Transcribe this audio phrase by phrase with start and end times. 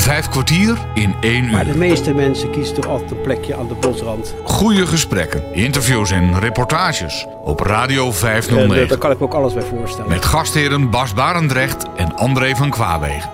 [0.00, 1.76] Vijf kwartier in één Maar de uur.
[1.78, 4.34] meeste mensen kiezen toch altijd een plekje aan de bosrand.
[4.44, 8.88] Goede gesprekken, interviews en reportages op Radio En eh, 509.
[8.88, 10.08] daar kan ik me ook alles bij voorstellen.
[10.10, 13.30] Met gastheren Bas Barendrecht en André van Kwaabegen.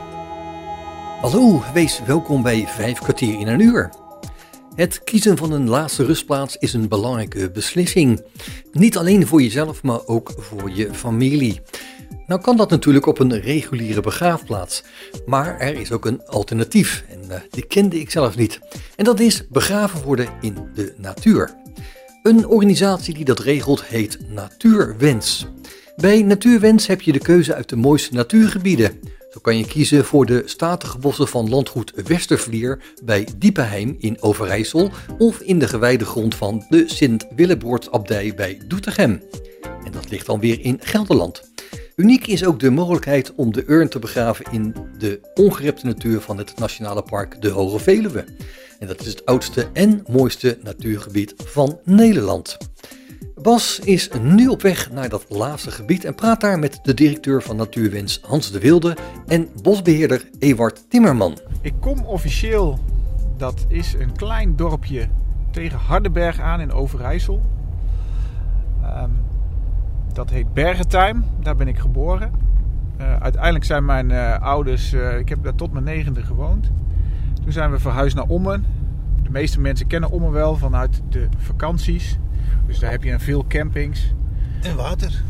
[1.20, 3.90] Hallo, wees welkom bij 5 kwartier in een uur.
[4.74, 8.22] Het kiezen van een laatste rustplaats is een belangrijke beslissing.
[8.72, 11.60] Niet alleen voor jezelf, maar ook voor je familie.
[12.26, 14.82] Nou kan dat natuurlijk op een reguliere begraafplaats,
[15.26, 18.60] maar er is ook een alternatief en eh, die kende ik zelf niet.
[18.96, 21.54] En dat is begraven worden in de natuur.
[22.22, 25.46] Een organisatie die dat regelt heet Natuurwens.
[25.96, 29.00] Bij Natuurwens heb je de keuze uit de mooiste natuurgebieden.
[29.30, 34.90] Zo kan je kiezen voor de statige bossen van landgoed Westervlier bij Diepenheim in Overijssel
[35.18, 39.22] of in de gewijde grond van de Sint-Willebroordsabdij bij Doetinchem.
[39.84, 41.54] En dat ligt dan weer in Gelderland.
[41.96, 46.38] Uniek is ook de mogelijkheid om de urn te begraven in de ongerepte natuur van
[46.38, 48.24] het Nationale Park de Hoge Veluwe.
[48.78, 52.56] En dat is het oudste en mooiste natuurgebied van Nederland.
[53.34, 57.42] Bas is nu op weg naar dat laatste gebied en praat daar met de directeur
[57.42, 61.38] van Natuurwens Hans de Wilde en bosbeheerder Ewart Timmerman.
[61.60, 62.78] Ik kom officieel,
[63.36, 65.08] dat is een klein dorpje
[65.50, 67.42] tegen Hardenberg aan in Overijssel.
[68.82, 69.10] Ehm,
[70.16, 72.30] dat heet Bergentuin, daar ben ik geboren.
[72.96, 76.70] Eh, uiteindelijk zijn mijn eh, ouders, eh, ik heb daar tot mijn negende gewoond.
[77.42, 78.64] Toen zijn we verhuisd naar Ommen.
[79.22, 82.18] De meeste mensen kennen Ommen wel vanuit de vakanties.
[82.66, 84.14] Dus daar heb je veel campings.
[84.62, 85.22] En water.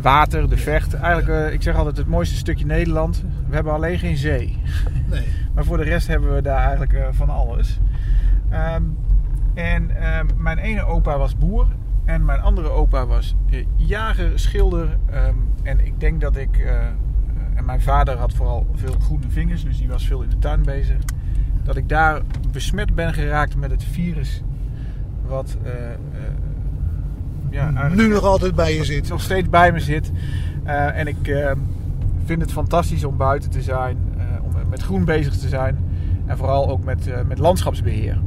[0.00, 0.94] Water, de vecht.
[0.94, 3.24] Eigenlijk, ik zeg altijd het mooiste stukje Nederland.
[3.48, 4.58] We hebben alleen geen zee.
[5.10, 5.26] Nee.
[5.54, 7.80] Maar voor de rest hebben we daar eigenlijk van alles.
[8.50, 8.82] Ehm,
[9.54, 11.66] en ehm, mijn ene opa was boer.
[12.04, 14.98] En mijn andere opa was eh, jager, schilder.
[15.10, 16.56] ehm, en ik denk dat ik...
[16.58, 16.86] eh,
[17.54, 19.64] en mijn vader had vooral veel groene vingers.
[19.64, 20.96] Dus die was veel in de tuin bezig.
[21.62, 22.20] Dat ik daar
[22.52, 24.42] besmet ben geraakt met het virus.
[25.26, 25.56] Wat...
[25.62, 25.98] eh, eh,
[27.50, 29.08] ja, Nu nog altijd bij je zit.
[29.08, 30.12] nog steeds bij me zit.
[30.64, 31.50] Eh, en ik eh,
[32.24, 35.78] vind het fantastisch om buiten te zijn, eh, om met groen bezig te zijn
[36.26, 38.18] en vooral ook met, eh, met landschapsbeheer.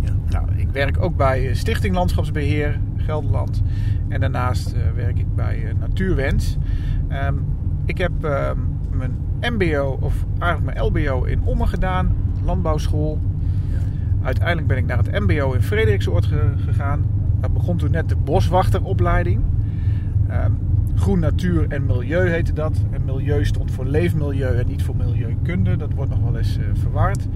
[0.00, 0.10] Ja.
[0.28, 3.62] Nou, ik werk ook bij eh, Stichting Landschapsbeheer Gelderland
[4.08, 6.56] en daarnaast eh, werk ik bij eh, Natuurwens.
[7.08, 7.34] Ehm,
[7.84, 8.58] ik heb ehm,
[8.90, 13.18] mijn MBO of eigenlijk mijn LBO in Ommen gedaan, landbouwschool.
[14.22, 17.04] Uiteindelijk ben ik naar het MBO in Frederiksoord ge- gegaan.
[17.40, 19.40] Dat begon toen net de boswachteropleiding.
[20.28, 20.50] Ehm,
[20.94, 22.80] groen natuur en milieu heette dat.
[22.90, 25.76] En milieu stond voor leefmilieu en niet voor milieukunde.
[25.76, 27.28] Dat wordt nog wel eens eh, verward.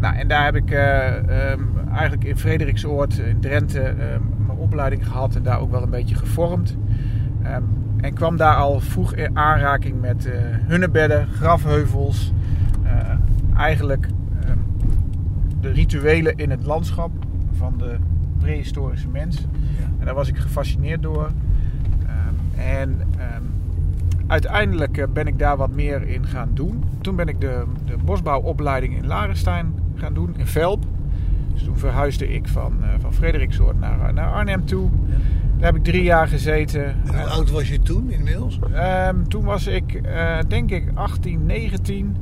[0.00, 1.62] Nou, en daar heb ik eh, ehm,
[1.92, 6.14] eigenlijk in Frederiksoord, in Drenthe, ehm, mijn opleiding gehad en daar ook wel een beetje
[6.14, 6.76] gevormd.
[7.42, 7.62] Ehm,
[8.00, 10.32] en kwam daar al vroeg in aanraking met eh
[10.66, 12.32] hunnebedden, grafheuvels.
[12.84, 13.16] eh,
[13.56, 14.08] eigenlijk
[15.60, 17.10] de rituelen in het landschap
[17.52, 17.96] van de
[18.38, 19.46] prehistorische mens.
[19.98, 21.30] En daar was ik gefascineerd door.
[22.56, 23.00] En
[24.30, 26.84] uiteindelijk eh, ben ik daar wat meer in gaan doen.
[27.00, 30.84] Toen ben ik de, de bosbouwopleiding in Larenstein gaan doen, in Velp.
[31.52, 34.90] Dus toen verhuisde ik van, eh van Frederiksoord naar, naar Arnhem toe.
[35.56, 36.84] Daar heb ik drie jaar gezeten.
[36.84, 38.58] En hoe oud was je toen inmiddels?
[38.72, 42.16] Ehm, toen was ik, eh, denk ik, 18, 19.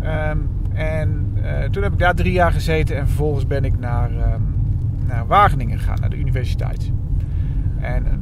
[0.00, 0.38] Ehm,
[0.72, 4.40] en eh, toen heb ik daar drie jaar gezeten en vervolgens ben ik naar, ehm,
[5.06, 6.90] naar Wageningen gegaan, naar de universiteit.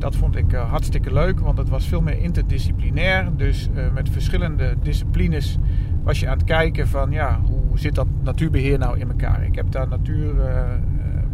[0.08, 3.28] Dat vond ik eh, hartstikke leuk, want het was veel meer interdisciplinair.
[3.36, 5.58] Dus eh, met verschillende disciplines
[6.02, 9.44] was je aan het kijken van, ja, hoe zit dat natuurbeheer nou in elkaar?
[9.44, 10.62] Ik heb daar natuur, eh,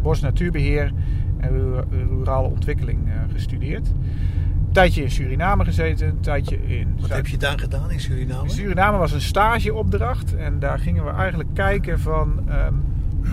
[0.01, 0.91] bos natuurbeheer
[1.37, 2.99] en ru- rurale ontwikkeling
[3.33, 3.87] gestudeerd.
[3.87, 7.99] Een tijdje in Suriname gezeten, een tijdje in Wat Zuid- heb je daar gedaan in
[7.99, 8.43] Suriname?
[8.43, 12.73] in Suriname was een stageopdracht en daar gingen we eigenlijk kijken van ehm,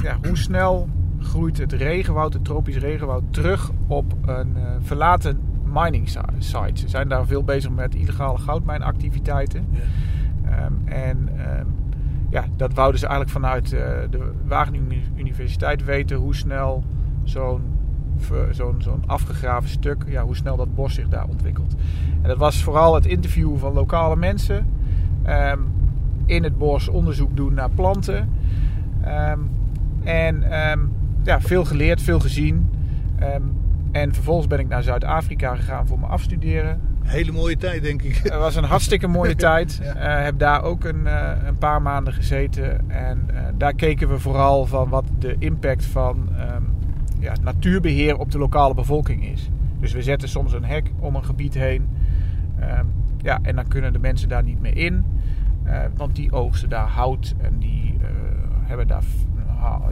[0.03, 0.89] ja, hoe snel
[1.23, 5.41] groeit het regenwoud, het tropisch regenwoud, terug op een eh, verlaten
[5.73, 6.81] mining si- site.
[6.81, 9.67] Ze zijn daar veel bezig met illegale goudmijnactiviteiten.
[9.71, 9.79] Ja.
[10.51, 11.67] Ehm, en ehm,
[12.31, 13.81] ja, dat wouden ze eigenlijk vanuit eh,
[14.11, 16.85] de Wageningen Uni- Universiteit weten hoe snel
[17.23, 17.61] zo'n
[18.51, 21.75] zo'n zo'n afgegraven stuk, ja, hoe snel dat bos zich daar ontwikkelt.
[22.23, 24.67] En dat was vooral het interviewen van lokale mensen.
[25.23, 25.59] ehm,
[26.27, 28.29] in het bos onderzoek doen naar planten.
[30.05, 30.43] En
[31.23, 32.71] ja, veel geleerd, veel gezien.
[33.19, 33.43] Ehm,
[33.93, 36.81] en vervolgens ben ik naar Zuid-Afrika gegaan voor mijn afstuderen.
[37.03, 38.17] Hele mooie tijd, denk ik.
[38.17, 39.81] Het was een hartstikke mooie tijd.
[39.83, 39.95] Ja.
[39.95, 42.91] Eh, heb daar ook een, eh, een paar maanden gezeten.
[42.91, 46.63] En eh, daar keken we vooral van wat de impact van ehm,
[47.19, 49.51] ja, natuurbeheer op de lokale bevolking is.
[49.81, 51.89] Dus we zetten soms een hek om een gebied heen.
[52.61, 52.85] Ehm,
[53.23, 55.05] ja, en dan kunnen de mensen daar niet meer in.
[55.97, 57.99] Want die oogsten daar hout en die
[58.63, 59.03] hebben daar,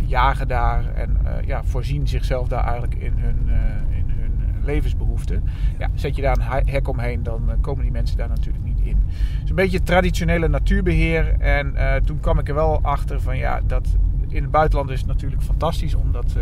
[0.07, 5.43] jagen daar en eh, ja, voorzien zichzelf daar eigenlijk in hun, eh, in hun levensbehoeften.
[5.79, 8.65] Ja, zet je daar een he- hek omheen, dan eh, komen die mensen daar natuurlijk
[8.65, 9.03] niet in.
[9.07, 11.35] Het is een beetje traditionele natuurbeheer.
[11.39, 11.75] En
[12.05, 13.89] toen kwam ik er wel achter van ja, dat
[14.29, 16.37] in het buitenland is het natuurlijk fantastisch om dat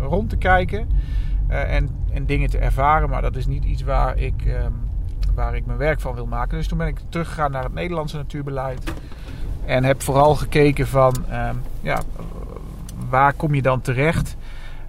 [0.00, 0.88] rond te kijken
[1.48, 3.08] en, en dingen te ervaren.
[3.08, 4.72] Maar dat is niet iets waar ik, ehm,
[5.34, 6.56] waar ik mijn werk van wil maken.
[6.56, 8.92] Dus toen ben ik teruggegaan naar het Nederlandse natuurbeleid.
[9.66, 12.02] En heb vooral gekeken van ehm, ja,
[13.08, 14.36] waar kom je dan terecht?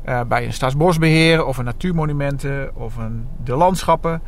[0.04, 4.22] Eh, bij een staatsbosbeheer of een natuurmonumenten of een, de landschappen.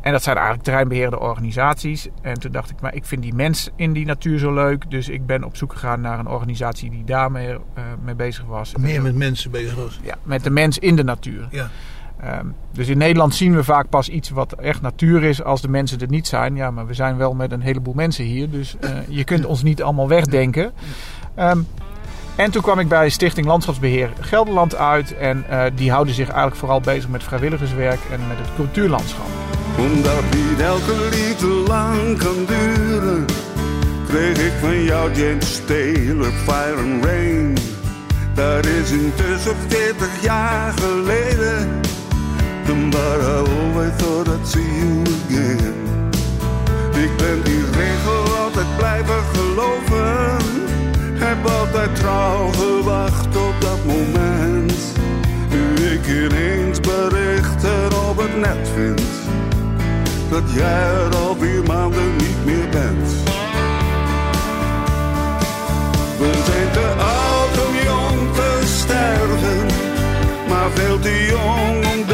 [0.00, 2.08] En dat zijn eigenlijk terreinbeheerde organisaties.
[2.22, 4.90] En toen dacht ik, maar ik vind die mens in die natuur zo leuk.
[4.90, 8.76] Dus ik ben op zoek gegaan naar een organisatie die daarmee eh, mee bezig was.
[8.76, 10.00] Meer met mensen bezig was.
[10.02, 11.48] Ja, met de mens in de natuur.
[11.50, 11.70] Ja.
[12.20, 15.68] Ehm, dus in Nederland zien we vaak pas iets wat echt natuur is als de
[15.68, 16.56] mensen er niet zijn.
[16.56, 18.50] Ja, maar we zijn wel met een heleboel mensen hier.
[18.50, 20.72] Dus eh, je kunt ons niet allemaal wegdenken.
[21.34, 21.58] Ehm,
[22.38, 25.16] en toen kwam ik bij Stichting Landschapsbeheer Gelderland uit.
[25.16, 29.26] En eh, die houden zich eigenlijk vooral bezig met vrijwilligerswerk en met het cultuurlandschap.
[29.78, 33.24] Omdat niet elke liefde lang kan duren,
[34.08, 37.56] kreeg ik van jou James Taylor Fire and Rain.
[38.34, 41.80] Dat is intussen 40 jaar geleden.
[42.90, 45.74] But I always thought I'd see you again.
[46.94, 50.67] Ik ben die regel altijd blijven geloven.
[51.18, 54.72] Heb altijd trouw gewacht op dat moment.
[55.50, 59.02] Nu ik ineens berichten op het net vind
[60.30, 63.08] dat jij er al vier maanden niet meer bent.
[66.18, 69.66] We zijn te oud om jong te sterven,
[70.48, 72.06] maar veel te jong om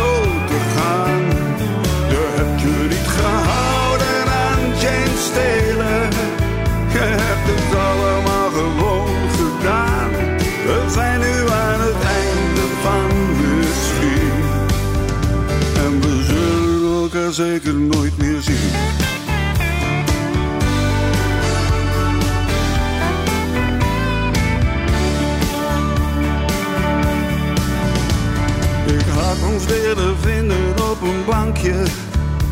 [29.42, 31.84] Ons willen vinden op een bankje,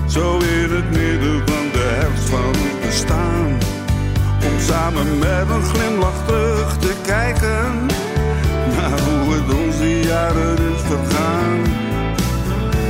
[0.09, 3.47] zo in het midden van de herfst van het bestaan.
[4.47, 7.87] Om samen met een glimlach terug te kijken
[8.77, 11.63] naar hoe het onze jaren is vergaan.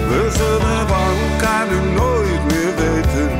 [0.08, 3.30] We zullen van elkaar nu nooit meer weten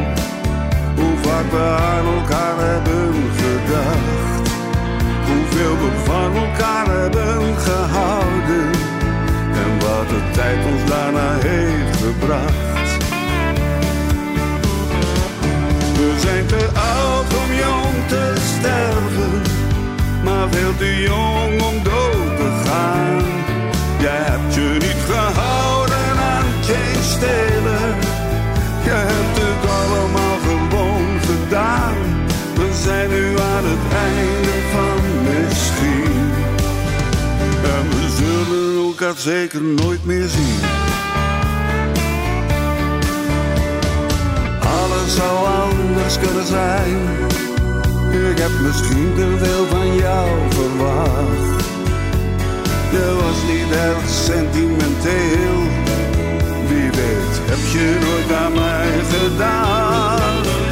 [0.97, 4.51] hoe vaak we aan elkaar hebben gedacht.
[5.27, 8.92] Hoeveel we van elkaar hebben gehouden en
[10.03, 12.91] wat de tijd ons daarna heeft gebracht.
[15.97, 19.43] We zijn te oud om jong te sterven,
[20.25, 23.23] maar veel te jong om dood te gaan.
[23.99, 27.95] Jij hebt je niet gehouden aan James Taylor.
[28.85, 29.42] Je hebt
[39.19, 40.61] zeker nooit meer zien.
[44.61, 46.97] Alles zou anders kunnen zijn.
[48.31, 51.65] Ik heb misschien te veel van jou verwacht.
[52.93, 55.57] Je was niet erg sentimenteel.
[56.69, 60.72] Wie weet, heb je nooit aan mij gedaan.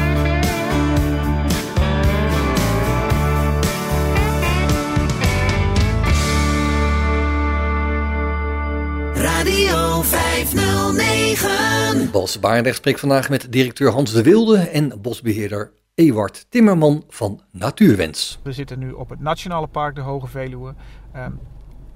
[9.61, 12.11] Radio 509.
[12.11, 18.39] Bas Barendrecht spreekt vandaag met directeur Hans de Wilde en bosbeheerder Ewart Timmerman van Natuurwens.
[18.43, 20.73] We zitten nu op het Nationale Park de Hoge Veluwe.
[21.11, 21.31] Ehm,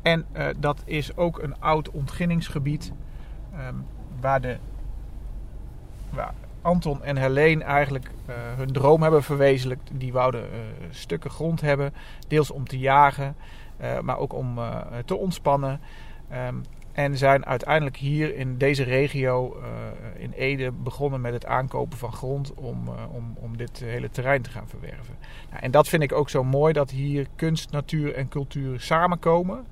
[0.02, 2.92] en eh, dat is ook een oud ontginningsgebied.
[3.54, 3.74] ehm,
[4.22, 4.58] waar, de,
[6.10, 9.90] waar Anton en Helene eigenlijk eh, hun droom hebben verwezenlijkt.
[9.94, 10.48] Die wouden eh,
[10.90, 11.94] stukken grond hebben,
[12.28, 13.36] deels om te jagen,
[13.78, 15.80] eh, maar ook om eh, te ontspannen.
[16.30, 16.56] Ehm,
[16.96, 22.14] en zijn uiteindelijk hier in deze regio, eh, in Ede, begonnen met het aankopen van
[22.14, 25.16] grond om, eh, om, om dit hele terrein te gaan verwerven.
[25.50, 29.66] Nou, en dat vind ik ook zo mooi, dat hier kunst, natuur en cultuur samenkomen.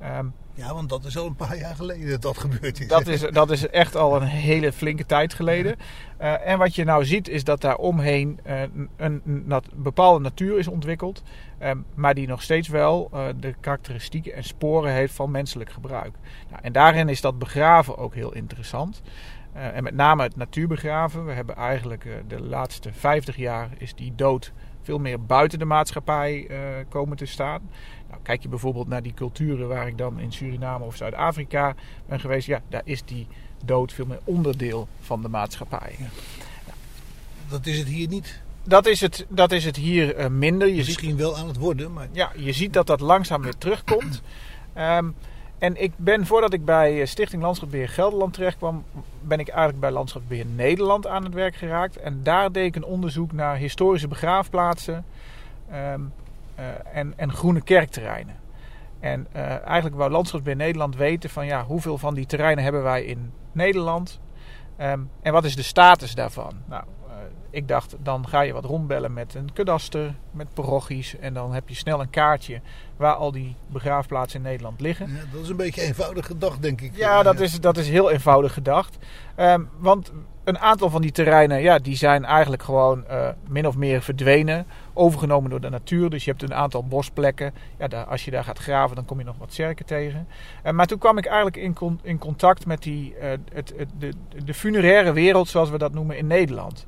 [0.00, 2.88] Ehm, Ja, want dat is al een paar jaar geleden dat dat gebeurd is.
[2.88, 5.76] dat is, dat is echt al een hele flinke tijd geleden.
[6.16, 10.20] Eh, en wat je nou ziet is dat daar omheen eh, een, een nat- bepaalde
[10.20, 11.22] natuur is ontwikkeld.
[11.58, 16.14] ehm, maar die nog steeds wel eh, de karakteristieken en sporen heeft van menselijk gebruik.
[16.50, 19.02] Nou, en daarin is dat begraven ook heel interessant.
[19.52, 21.24] En met name het natuurbegraven.
[21.26, 26.50] We hebben eigenlijk de laatste 50 jaar is die dood veel meer buiten de maatschappij
[26.88, 27.70] komen te staan.
[28.08, 31.74] Nou, kijk je bijvoorbeeld naar die culturen waar ik dan in Suriname of Zuid-Afrika
[32.06, 32.46] ben geweest.
[32.46, 33.26] Ja, daar is die
[33.64, 35.96] dood veel meer onderdeel van de maatschappij.
[37.48, 38.40] Dat is het hier niet.
[38.62, 40.68] Dat is het, dat is het hier eh, minder.
[40.68, 43.58] Je ziet, Misschien wel aan het worden, maar ja, je ziet dat dat langzaam weer
[43.58, 44.22] terugkomt.
[44.72, 45.08] Ehm,
[45.58, 48.84] en ik ben, voordat ik bij eh, Stichting Landschapsbeheer Gelderland terecht kwam,
[49.20, 51.96] ben ik eigenlijk bij Landschapsbeheer Nederland aan het werk geraakt.
[51.96, 55.04] En daar deed ik een onderzoek naar historische begraafplaatsen
[55.70, 55.96] ehm, eh,
[56.92, 58.36] en, en groene kerkterreinen.
[59.00, 63.04] En eh, eigenlijk wou Landschapsbeheer Nederland weten van ja, hoeveel van die terreinen hebben wij
[63.04, 64.20] in Nederland?
[64.76, 66.52] Ehm, en wat is de status daarvan?
[66.66, 67.14] Nou, eh,
[67.50, 71.18] ik dacht, dan ga je wat rondbellen met een kadaster, met parochies.
[71.18, 72.60] En dan heb je snel een kaartje
[72.96, 75.08] waar al die begraafplaatsen in Nederland liggen.
[75.08, 76.96] ja, dat is een beetje eenvoudig gedacht, denk ik.
[76.96, 78.98] Ja, dat is, dat is heel eenvoudig gedacht.
[79.34, 80.12] Ehm, want
[80.44, 84.66] een aantal van die terreinen, ja, die zijn eigenlijk gewoon eh, min of meer verdwenen.
[84.96, 86.10] Overgenomen door de natuur.
[86.10, 87.54] Dus je hebt een aantal bosplekken.
[87.78, 90.28] Ja, daar, als je daar gaat graven, dan kom je nog wat zerken tegen.
[90.62, 94.12] Eh, maar toen kwam ik eigenlijk in, in contact met die, eh, het, het, de,
[94.44, 96.86] de funeraire wereld, zoals we dat noemen, in Nederland.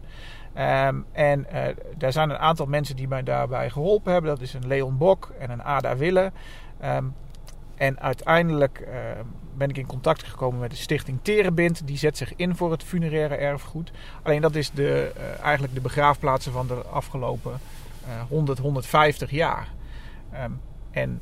[0.59, 4.31] Ehm, en eh, daar zijn een aantal mensen die mij daarbij geholpen hebben.
[4.31, 6.33] Dat is een Leon Bok en een Ada Wille.
[6.81, 7.05] Ehm,
[7.75, 8.99] en uiteindelijk eh,
[9.57, 11.87] ben ik in contact gekomen met de stichting Terenbind.
[11.87, 13.91] Die zet zich in voor het funeraire erfgoed.
[14.23, 15.13] Alleen dat is de,
[15.43, 17.53] eigenlijk de begraafplaatsen van de afgelopen
[18.29, 19.69] 100, 150 jaar.
[20.33, 20.53] Ehm,
[20.91, 21.21] en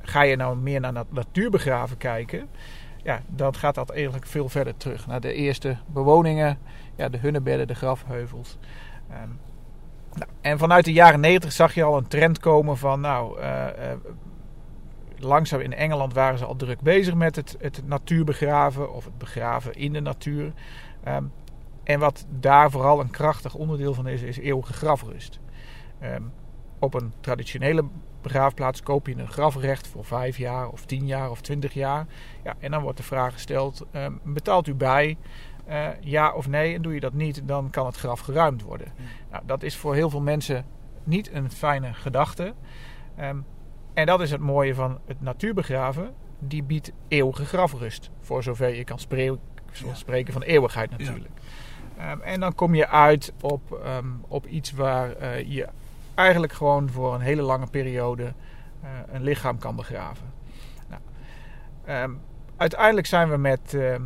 [0.00, 2.48] ga je nou meer naar natuurbegraven kijken...
[3.06, 5.06] Ja, dan gaat dat eigenlijk veel verder terug.
[5.06, 6.58] Naar de eerste bewoningen,
[6.96, 8.58] ja, de hunnebedden, de grafheuvels.
[9.10, 9.28] Ehm,
[10.12, 13.00] nou, en vanuit de jaren 90 zag je al een trend komen van...
[13.00, 13.98] nou, eh, eh,
[15.18, 19.74] langzaam in Engeland waren ze al druk bezig met het, het natuurbegraven of het begraven
[19.74, 20.52] in de natuur.
[21.04, 21.24] Ehm,
[21.84, 25.40] en wat daar vooral een krachtig onderdeel van is, is eeuwige grafrust.
[26.00, 26.22] Ehm,
[26.78, 27.84] op een traditionele
[28.22, 32.06] begraafplaats koop je een grafrecht voor vijf jaar of tien jaar of twintig jaar.
[32.44, 35.16] Ja, en dan wordt de vraag gesteld, ehm, betaalt u bij?
[35.64, 36.74] Eh, ja of nee?
[36.74, 38.92] En doe je dat niet, dan kan het graf geruimd worden.
[39.30, 40.64] Nou, dat is voor heel veel mensen
[41.04, 42.54] niet een fijne gedachte.
[43.16, 43.36] Ehm,
[43.94, 46.14] en dat is het mooie van het natuurbegraven.
[46.38, 48.10] Die biedt eeuwige grafrust.
[48.20, 49.38] Voor zover je kan spreken,
[49.72, 49.94] Ja.
[49.94, 51.30] spreken van eeuwigheid natuurlijk.
[52.22, 53.88] En dan kom je uit op,
[54.28, 55.68] op iets waar eh, je
[56.16, 58.32] eigenlijk gewoon voor een hele lange periode
[58.82, 60.32] eh, een lichaam kan begraven.
[60.88, 61.00] Nou,
[61.84, 62.12] ehm,
[62.56, 64.02] uiteindelijk zijn we met ehm,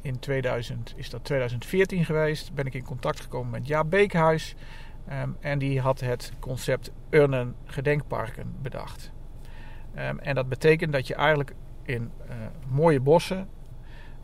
[0.00, 4.54] in 2000, is dat 2014 geweest, ben ik in contact gekomen met Jaap Beekhuis.
[5.08, 9.12] Ehm, en die had het concept Urnen Gedenkparken bedacht.
[9.94, 12.36] En dat betekent dat je eigenlijk in eh,
[12.68, 13.48] mooie bossen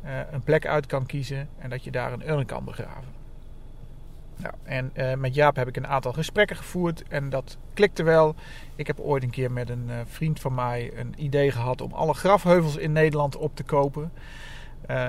[0.02, 3.15] eh, een plek uit kan kiezen en dat je daar een urn kan begraven.
[4.36, 8.34] Nou, en eh, met Jaap heb ik een aantal gesprekken gevoerd en dat klikte wel.
[8.76, 11.92] Ik heb ooit een keer met een eh, vriend van mij een idee gehad om
[11.92, 14.12] alle grafheuvels in Nederland op te kopen.
[14.86, 15.08] Eh,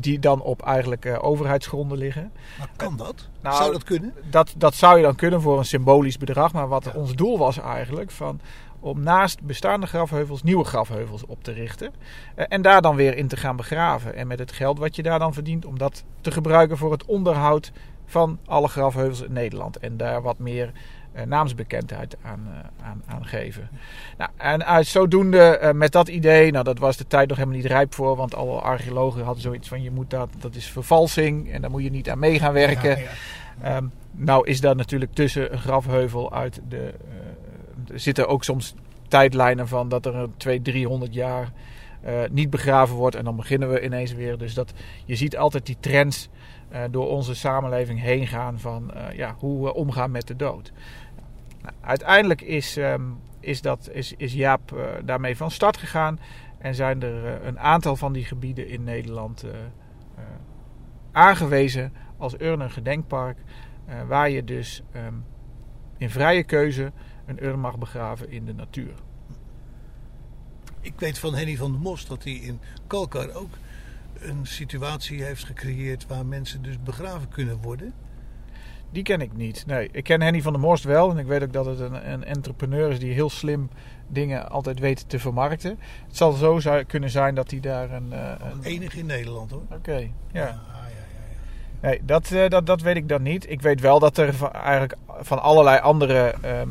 [0.00, 2.32] die dan op eigenlijk overheidsgronden liggen.
[2.58, 3.28] Maar kan dat?
[3.40, 4.14] Nou, Zou dat kunnen?
[4.30, 6.52] Dat, dat zou je dan kunnen voor een symbolisch bedrag.
[6.52, 6.90] Maar wat Ja.
[6.94, 8.40] ons doel was eigenlijk van,
[8.80, 11.92] om naast bestaande grafheuvels nieuwe grafheuvels op te richten.
[12.34, 14.14] En daar dan weer in te gaan begraven.
[14.14, 17.04] En met het geld wat je daar dan verdient, om dat te gebruiken voor het
[17.04, 17.72] onderhoud
[18.10, 19.76] van alle grafheuvels in Nederland.
[19.76, 20.72] En daar wat meer
[21.12, 23.68] eh, naamsbekendheid aan, eh, aan, aan geven.
[24.18, 27.58] Nou, en uit zodoende eh, met dat idee, nou dat was de tijd nog helemaal
[27.58, 28.16] niet rijp voor.
[28.16, 31.52] Want alle archeologen hadden zoiets van, je moet dat, dat is vervalsing.
[31.52, 32.90] En daar moet je niet aan mee gaan werken.
[32.90, 33.76] Ja, ja.
[33.76, 36.94] Ehm, nou is daar natuurlijk tussen een grafheuvel uit de...
[37.92, 38.74] er zitten ook soms
[39.08, 41.52] tijdlijnen van dat er een 200, 300 jaar
[42.00, 43.16] eh, niet begraven wordt.
[43.16, 44.38] En dan beginnen we ineens weer.
[44.38, 44.72] Dus dat,
[45.04, 46.28] je ziet altijd die trends
[46.68, 50.72] eh, door onze samenleving heen gaan van eh, ja, hoe we omgaan met de dood.
[51.80, 53.02] Uiteindelijk is, ehm,
[53.40, 56.20] is, dat, is, is Jaap daarmee van start gegaan.
[56.58, 59.44] En zijn er een aantal van die gebieden in Nederland
[61.12, 63.38] aangewezen als urn een gedenkpark.
[64.06, 65.14] waar je dus ehm,
[65.98, 66.92] in vrije keuze
[67.26, 68.92] een urn mag begraven in de natuur.
[70.80, 73.50] Ik weet van Henny van der Mos dat hij in Kalkar ook
[74.20, 77.92] een situatie heeft gecreëerd waar mensen dus begraven kunnen worden.
[78.92, 79.64] Die ken ik niet.
[79.66, 81.10] Nee, ik ken Henny van der Morst wel.
[81.10, 83.70] En ik weet ook dat het een, een entrepreneur is die heel slim
[84.08, 85.78] dingen altijd weet te vermarkten.
[86.06, 88.12] Het zal zo zou kunnen zijn dat hij daar een...
[88.12, 88.62] eh, een...
[88.62, 89.62] Enig in Nederland hoor.
[89.70, 90.08] Oké, ja.
[90.32, 91.88] ja, ja, ja.
[91.88, 93.50] Nee, dat, eh, dat, dat weet ik dan niet.
[93.50, 96.64] Ik weet wel dat er van, eigenlijk van allerlei andere ehm, eh,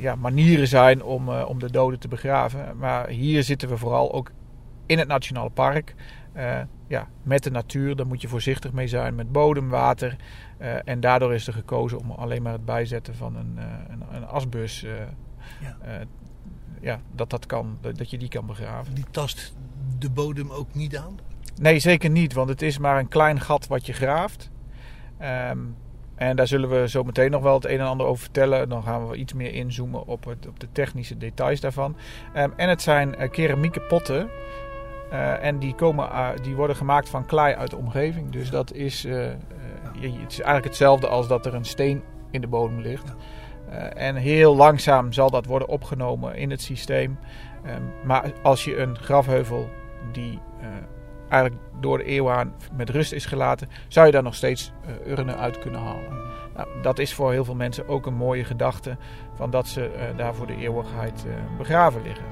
[0.00, 2.76] ja, manieren zijn om, eh, om de doden te begraven.
[2.78, 4.30] Maar hier zitten we vooral ook
[4.86, 5.94] in het Nationale Park.
[6.32, 10.16] Eh, ja, met de natuur, daar moet je voorzichtig mee zijn met bodem, water.
[10.58, 14.02] Eh, en daardoor is er gekozen om alleen maar het bijzetten van een, eh, een,
[14.16, 14.82] een asbus.
[14.82, 14.90] eh,
[15.60, 15.76] Ja.
[15.80, 16.06] eh,
[16.80, 18.94] ja, dat, dat, kan, dat dat je die kan begraven.
[18.94, 19.54] Die tast
[19.98, 21.18] de bodem ook niet aan.
[21.60, 24.50] Nee, zeker niet, want het is maar een klein gat wat je graaft.
[25.18, 25.58] Ehm,
[26.16, 28.68] en daar zullen we zo meteen nog wel het een en ander over vertellen.
[28.68, 31.96] Dan gaan we iets meer inzoomen op, het, op de technische details daarvan.
[32.34, 34.28] Ehm, en het zijn eh, keramieke potten.
[35.10, 38.30] Eh, en die, komen, uh, die worden gemaakt van klei uit de omgeving.
[38.30, 39.32] Dus dat is, uh, uh,
[39.94, 43.14] het is eigenlijk hetzelfde als dat er een steen in de bodem ligt.
[43.70, 47.18] Uh, en heel langzaam zal dat worden opgenomen in het systeem.
[47.66, 49.68] Um, maar als je een grafheuvel
[50.12, 50.66] die uh,
[51.28, 54.72] eigenlijk door de eeuwen aan met rust is gelaten, zou je daar nog steeds
[55.06, 56.24] uh, urnen uit kunnen halen.
[56.54, 58.96] Nou, dat is voor heel veel mensen ook een mooie gedachte,
[59.34, 62.24] van dat ze uh, daar voor de eeuwigheid uh, begraven liggen.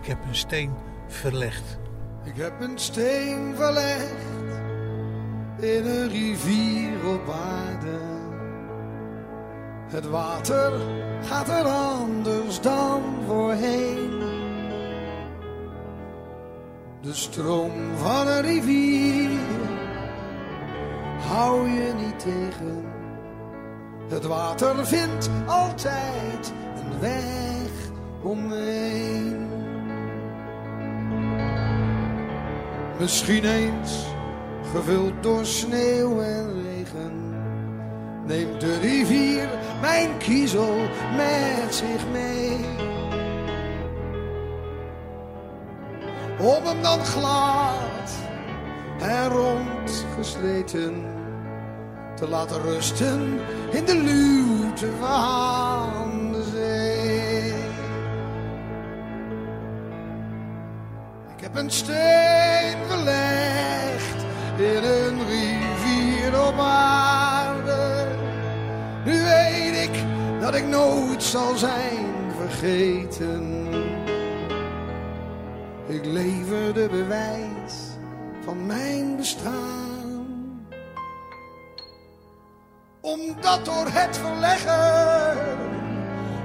[0.00, 0.72] Ik heb een steen
[1.06, 1.78] verlegd.
[2.24, 4.24] Ik heb een steen verlegd
[5.58, 7.98] in een rivier op aarde.
[9.88, 10.72] Het water
[11.22, 14.09] gaat er anders dan voorheen.
[17.02, 19.30] De stroom van een rivier
[21.18, 22.84] hou je niet tegen.
[24.08, 27.70] Het water vindt altijd een weg
[28.22, 29.48] omheen.
[32.98, 34.06] Misschien eens
[34.72, 37.34] gevuld door sneeuw en regen.
[38.26, 39.48] Neemt de rivier
[39.80, 40.76] mijn kiezel
[41.16, 42.49] met zich mee.
[46.40, 48.10] Om hem dan glad
[49.00, 51.04] en rond gesleten
[52.16, 57.52] te laten rusten in de luwte van de zee.
[61.36, 64.24] Ik heb een steen gelegd
[64.56, 68.06] in een rivier op aarde.
[69.04, 70.04] Nu weet ik
[70.40, 73.59] dat ik nooit zal zijn vergeten.
[75.90, 77.74] Ik lever de bewijs
[78.44, 80.26] van mijn bestaan.
[83.00, 85.38] Omdat door het verleggen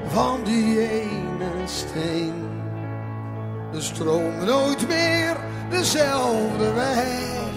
[0.08, 2.34] van die ene steen
[3.72, 5.38] de stroom nooit meer
[5.70, 7.54] dezelfde weg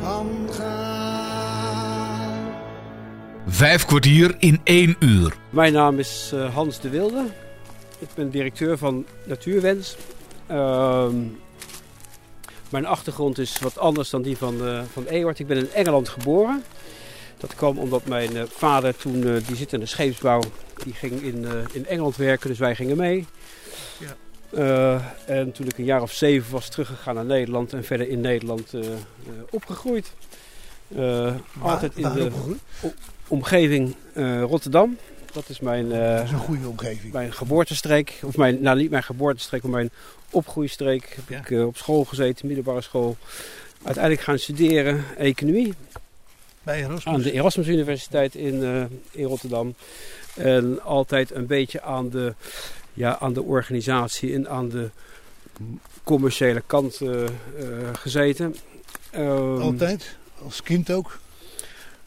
[0.00, 1.40] kan gaan.
[3.46, 5.36] Vijf kwartier in één uur.
[5.50, 7.24] Mijn naam is uh, Hans de Wilde.
[7.98, 9.96] Ik ben directeur van Natuurwens.
[10.50, 11.08] Uh,
[12.70, 15.38] mijn achtergrond is wat anders dan die van, uh, van Ewart.
[15.38, 16.62] Ik ben in Engeland geboren.
[17.36, 20.42] Dat kwam omdat mijn uh, vader toen, uh, die zit in de scheepsbouw,
[20.84, 23.26] die ging in, in Engeland werken, dus wij gingen mee.
[23.98, 24.16] Ja.
[24.52, 28.20] Uh, en toen ik een jaar of zeven was teruggegaan naar Nederland en verder in
[28.20, 28.90] Nederland uh, uh,
[29.50, 30.12] opgegroeid.
[30.88, 32.30] Waar, altijd in de
[33.28, 33.94] omgeving
[34.48, 34.96] Rotterdam.
[35.32, 37.12] Dat is mijn, dat is een goede omgeving.
[37.12, 38.20] mijn geboortestreek.
[38.22, 39.90] Of mijn, nou niet mijn geboortestreek, maar mijn
[40.30, 41.08] opgroeistreek.
[41.14, 41.56] Heb ja.
[41.56, 43.16] ik op school gezeten, middelbare school.
[43.82, 45.74] Uiteindelijk gaan studeren economie.
[46.62, 47.14] Bij Erasmus?
[47.14, 48.62] Aan de Erasmus Universiteit in,
[49.10, 49.74] in Rotterdam.
[50.34, 52.34] En altijd een beetje aan de
[52.92, 54.90] ja, aan de organisatie en aan de
[56.04, 57.24] commerciële kant uh,
[57.92, 58.56] gezeten.
[59.16, 60.16] Um, Altijd?
[60.44, 61.18] Als kind ook?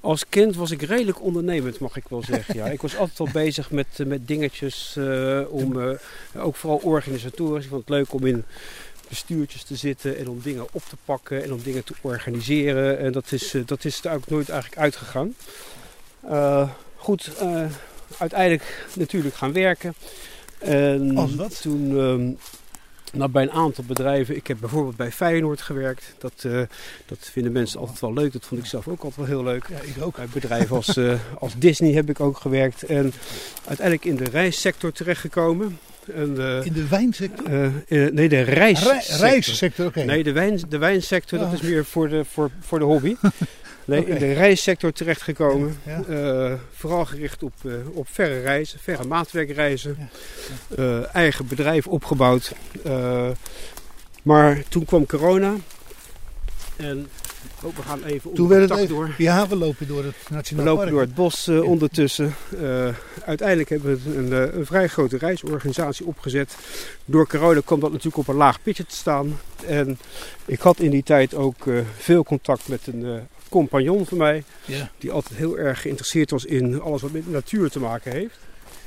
[0.04, 2.56] Als kind was ik redelijk ondernemend, mag ik wel zeggen.
[2.56, 2.66] Ja.
[2.66, 5.98] ik was altijd al bezig met, met dingetjes, uh, om,
[6.38, 7.64] ook vooral organisatorisch.
[7.64, 8.44] Ik vond het leuk om in
[9.10, 13.00] bestuurtjes te zitten en om dingen op te pakken en om dingen te organiseren.
[13.00, 15.36] En dat is, dat is er ook nooit eigenlijk uitgegaan.
[16.96, 17.32] goed,
[18.18, 19.94] uiteindelijk natuurlijk gaan werken.
[20.58, 21.62] En Als wat?
[21.62, 22.38] Toen, um,
[23.14, 26.16] nou, bij een aantal bedrijven, ik heb bijvoorbeeld bij Feyenoord gewerkt.
[26.18, 26.62] Dat, uh,
[27.06, 28.34] dat vinden mensen altijd wel leuk.
[28.34, 29.68] Dat vond ik zelf ook altijd wel heel leuk.
[29.70, 30.16] Ja, ik ook.
[30.16, 32.84] Bij bedrijven als, uh, als Disney heb ik ook gewerkt.
[32.84, 33.14] En
[33.66, 35.80] uiteindelijk in de reissector terechtgekomen.
[36.14, 37.50] En, uh, in de wijnsector?
[37.88, 39.18] nee, de reissector.
[39.18, 40.00] Re reissector, oké.
[40.00, 40.16] Okay.
[40.16, 43.16] Nee, de, wijn, de wijnsector, dat is meer voor de, voor, voor de hobby.
[43.86, 45.78] Nee, in de reissector terechtgekomen.
[45.86, 46.04] Ja.
[46.04, 50.10] Eh, vooral gericht op, eh, op verre reizen, verre maatwerkreizen.
[50.78, 52.52] Eh, eigen bedrijf opgebouwd.
[54.24, 55.56] Maar toen kwam corona.
[56.76, 57.10] En
[57.64, 59.14] oh, we gaan even Toen werd het even- door.
[59.18, 60.92] Ja, we lopen door het We Nationaal lopen Park.
[60.92, 62.36] door het bos eh, ondertussen.
[62.62, 62.88] Eh,
[63.26, 66.56] uiteindelijk hebben we een, eh, een vrij grote reisorganisatie opgezet.
[67.06, 69.40] Door corona kwam dat natuurlijk op een laag pitje te staan.
[69.66, 70.00] En
[70.46, 71.66] ik had in die tijd ook
[71.98, 74.44] veel contact met een compagnon van mij.
[74.66, 78.38] Ja, Die altijd heel erg geïnteresseerd was in alles wat met natuur te maken heeft.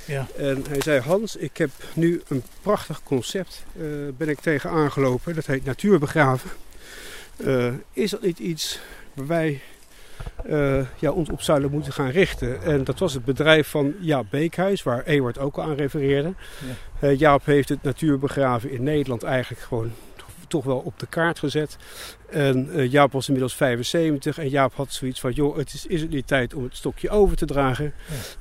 [0.05, 0.27] ja.
[0.37, 3.65] En hij zei, Hans, ik heb nu een prachtig concept.
[4.17, 5.35] ben ik tegen aangelopen.
[5.35, 6.51] Dat heet natuurbegraven.
[7.37, 8.81] Eh, is dat niet iets
[9.15, 9.61] waar wij
[10.45, 12.63] eh, ja, ons op zouden moeten gaan richten?
[12.63, 16.35] En dat was het bedrijf van Jaap Beekhuis, waar Ewart ook al aan refereerde.
[17.01, 19.93] Eh, Jaap heeft het natuurbegraven in Nederland eigenlijk gewoon
[20.49, 21.77] toch wel op de kaart gezet.
[22.31, 26.01] En eh, Jaap was inmiddels 75 en Jaap had zoiets van, joh, het is, is
[26.01, 27.93] het niet tijd om het stokje over te dragen?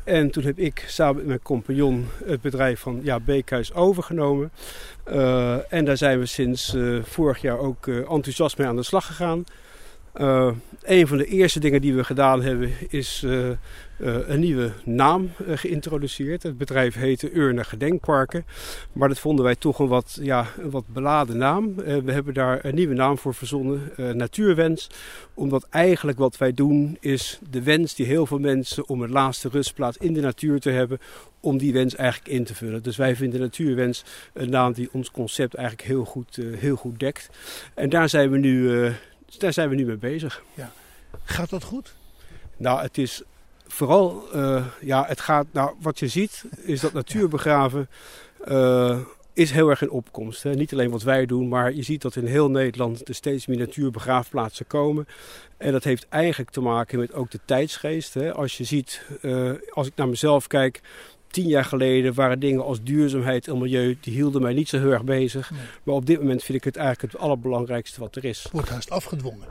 [0.03, 4.51] En toen heb ik samen met mijn compagnon het bedrijf van Jaap Beekhuis overgenomen.
[5.03, 9.05] Eh, en daar zijn we sinds eh, vorig jaar ook enthousiast mee aan de slag
[9.05, 9.43] gegaan.
[10.15, 10.51] Eh,
[10.83, 13.57] een van de eerste dingen die we gedaan hebben is eh, eh,
[13.97, 16.43] een nieuwe naam geïntroduceerd.
[16.43, 18.45] Het bedrijf heette Urne Gedenkparken.
[18.91, 21.75] Maar dat vonden wij toch een wat, ja, een wat beladen naam.
[21.75, 24.89] We hebben daar een nieuwe naam voor verzonnen, Natuurwens.
[25.33, 29.49] Omdat eigenlijk wat wij doen is de wens die heel veel mensen om een laatste
[29.49, 30.99] rustplaats in de natuur te hebben,
[31.39, 32.83] om die wens eigenlijk in te vullen.
[32.83, 37.29] Dus wij vinden Natuurwens een naam die ons concept eigenlijk heel goed, heel goed dekt.
[37.73, 38.89] En daar zijn we nu,
[39.37, 40.43] daar zijn we nu mee bezig.
[41.23, 41.93] Gaat dat goed?
[42.57, 43.21] Nou, het is
[43.67, 47.89] vooral, eh, ja, het gaat, nou, wat je ziet is dat natuurbegraven
[48.45, 48.99] eh,
[49.33, 50.43] is heel erg in opkomst.
[50.43, 50.53] Hè.
[50.53, 53.57] Niet alleen wat wij doen, maar je ziet dat in heel Nederland er steeds meer
[53.57, 55.07] natuurbegraafplaatsen komen.
[55.57, 58.13] En dat heeft eigenlijk te maken met ook de tijdsgeest.
[58.13, 58.33] Hè.
[58.33, 60.81] Als je ziet, eh, als ik naar mezelf kijk,
[61.27, 64.91] tien jaar geleden waren dingen als duurzaamheid en milieu, die hielden mij niet zo heel
[64.91, 65.51] erg bezig.
[65.51, 65.59] Nee.
[65.83, 68.47] Maar op dit moment vind ik het eigenlijk het allerbelangrijkste wat er is.
[68.51, 69.47] Wordt haast afgedwongen.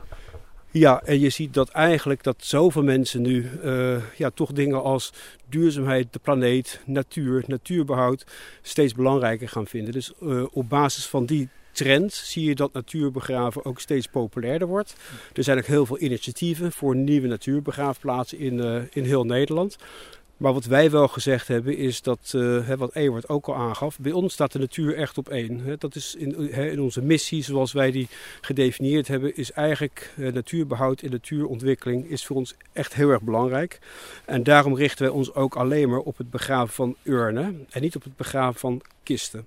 [0.70, 5.12] Ja, en je ziet dat eigenlijk dat zoveel mensen nu eh, ja, toch dingen als
[5.48, 8.24] duurzaamheid, de planeet, natuur, natuurbehoud
[8.62, 9.92] steeds belangrijker gaan vinden.
[9.92, 14.94] Dus eh, op basis van die trend zie je dat natuurbegraven ook steeds populairder wordt.
[15.32, 19.76] Er zijn ook heel veel initiatieven voor nieuwe natuurbegraafplaatsen in, eh, in heel Nederland.
[20.44, 24.12] Maar wat wij wel gezegd hebben is dat, eh, wat Ewart ook al aangaf, bij
[24.12, 25.76] ons staat de natuur echt op één.
[25.78, 28.08] Dat is in, hè, in onze missie, zoals wij die
[28.40, 33.78] gedefinieerd hebben, is eigenlijk eh, natuurbehoud en natuurontwikkeling is voor ons echt heel erg belangrijk.
[34.24, 37.96] En daarom richten wij ons ook alleen maar op het begraven van urnen en niet
[37.96, 39.46] op het begraven van kisten.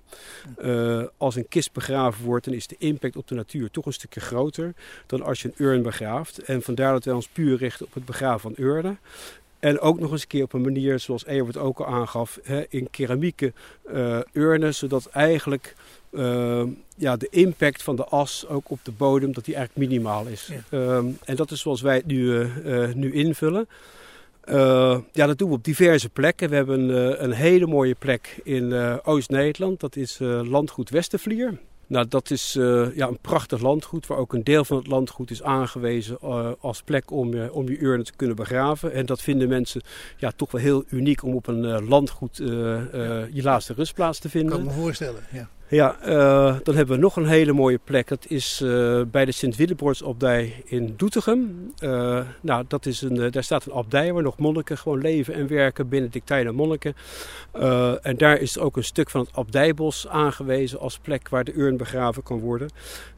[0.56, 3.92] Eh, als een kist begraven wordt, dan is de impact op de natuur toch een
[3.92, 4.74] stukje groter
[5.06, 6.38] dan als je een urn begraaft.
[6.38, 8.98] En vandaar dat wij ons puur richten op het begraven van urnen.
[9.58, 12.64] En ook nog eens een keer op een manier, zoals Ewert ook al aangaf, hè,
[12.68, 13.52] in keramieke
[13.92, 15.74] eh, urnen, zodat eigenlijk
[16.10, 16.62] eh,
[16.96, 20.50] ja, de impact van de as ook op de bodem, dat die eigenlijk minimaal is.
[20.70, 23.68] Ehm, en dat is zoals wij het nu, eh, nu invullen.
[25.12, 26.48] Ja, dat doen we op diverse plekken.
[26.48, 26.88] We hebben
[27.24, 28.72] een hele mooie plek in
[29.04, 29.80] Oost-Nederland.
[29.80, 31.58] Dat is landgoed Westervlier.
[31.88, 35.30] Nou, dat is eh, ja, een prachtig landgoed, waar ook een deel van het landgoed
[35.30, 38.92] is aangewezen eh, als plek om, je- om je urnen te kunnen begraven.
[38.92, 39.80] En dat vinden mensen
[40.16, 44.50] ja, toch wel heel uniek om op een eh, landgoed je laatste rustplaats te vinden.
[44.50, 45.22] Kan ik me voorstellen.
[45.32, 45.48] Ja.
[45.70, 48.08] Ja, eh, dan hebben we nog een hele mooie plek.
[48.08, 51.72] Dat is eh, bij de Sint-Willebroordsabdij in Doetinchem.
[51.78, 55.48] Eh, nou, dat is een, daar staat een abdij waar nog monniken gewoon leven en
[55.48, 56.94] werken, Benedictijnen monniken.
[58.02, 61.76] En daar is ook een stuk van het abdijbos aangewezen als plek waar de urn
[61.76, 62.68] begraven kan worden.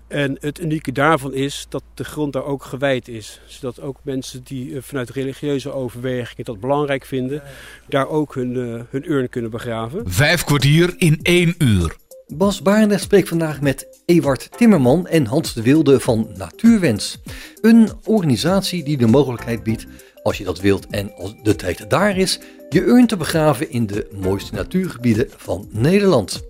[0.09, 3.41] En het unieke daarvan is dat de grond daar ook gewijd is.
[3.47, 7.43] Zodat ook mensen die vanuit religieuze overwegingen dat belangrijk vinden,
[7.89, 8.55] daar ook hun,
[8.91, 10.11] hun urn kunnen begraven.
[10.11, 11.97] Vijf kwartier in één uur.
[12.33, 17.19] Bas Barendrecht spreekt vandaag met Ewart Timmerman en Hans de Wilde van Natuurwens.
[17.61, 19.87] Een organisatie die de mogelijkheid biedt,
[20.23, 23.87] als je dat wilt en als de tijd daar is, je urn te begraven in
[23.87, 26.41] de mooiste natuurgebieden van Nederland.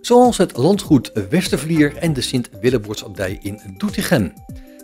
[0.00, 4.32] Zoals het landgoed Westervlier en de Sint-Willebroordsabdij in Doetinchem.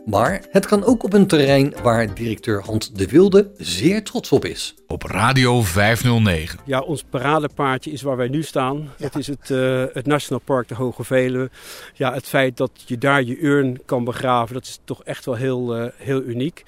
[0.04, 4.44] Maar het kan ook op een terrein waar directeur Hans de Wilde zeer trots op
[4.44, 4.74] is.
[4.86, 6.58] Op Radio 509.
[6.64, 8.90] Ja, ons paradepaardje is waar wij nu staan.
[8.98, 11.50] Dat is het, eh, het Nationaal Park de Hoge Veluwe.
[11.94, 15.34] Ja, het feit dat je daar je urn kan begraven, dat is toch echt wel
[15.34, 16.64] heel, eh, heel uniek.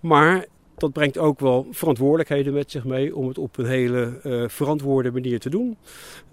[0.00, 0.44] Maar
[0.80, 5.10] dat brengt ook wel verantwoordelijkheden met zich mee om het op een hele uh, verantwoorde
[5.10, 5.76] manier te doen.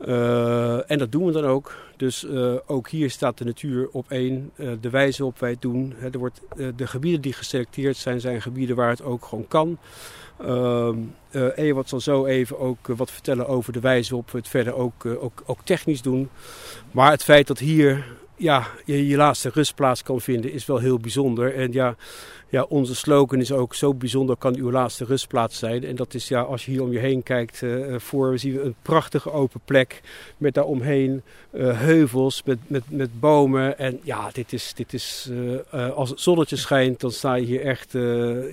[0.07, 1.75] Uh, en dat doen we dan ook.
[1.97, 4.51] Dus uh, ook hier staat de natuur op één.
[4.81, 5.93] de wijze waarop wij het doen.
[5.97, 6.41] Hè, er wordt,
[6.75, 9.77] de gebieden die geselecteerd zijn, zijn gebieden waar het ook gewoon kan.
[10.45, 14.73] Uh, wat zal zo even ook wat vertellen over de wijze waarop we het verder
[14.73, 16.29] ook, ook, ook technisch doen.
[16.91, 18.05] Maar het feit dat hier
[18.37, 21.55] ja, je, je laatste rustplaats kan vinden is wel heel bijzonder.
[21.55, 21.95] En ja,
[22.49, 25.83] ja, onze slogan is ook zo bijzonder kan uw laatste rustplaats zijn.
[25.83, 28.61] En dat is ja, als je hier om je heen kijkt, uh, voor zien we
[28.61, 30.01] een prachtige open plek
[30.37, 33.77] met daaromheen uh, heuvels met, met, met bomen.
[33.77, 35.29] En ja, dit is, dit is
[35.95, 37.91] als het zonnetje schijnt, dan sta je hier echt,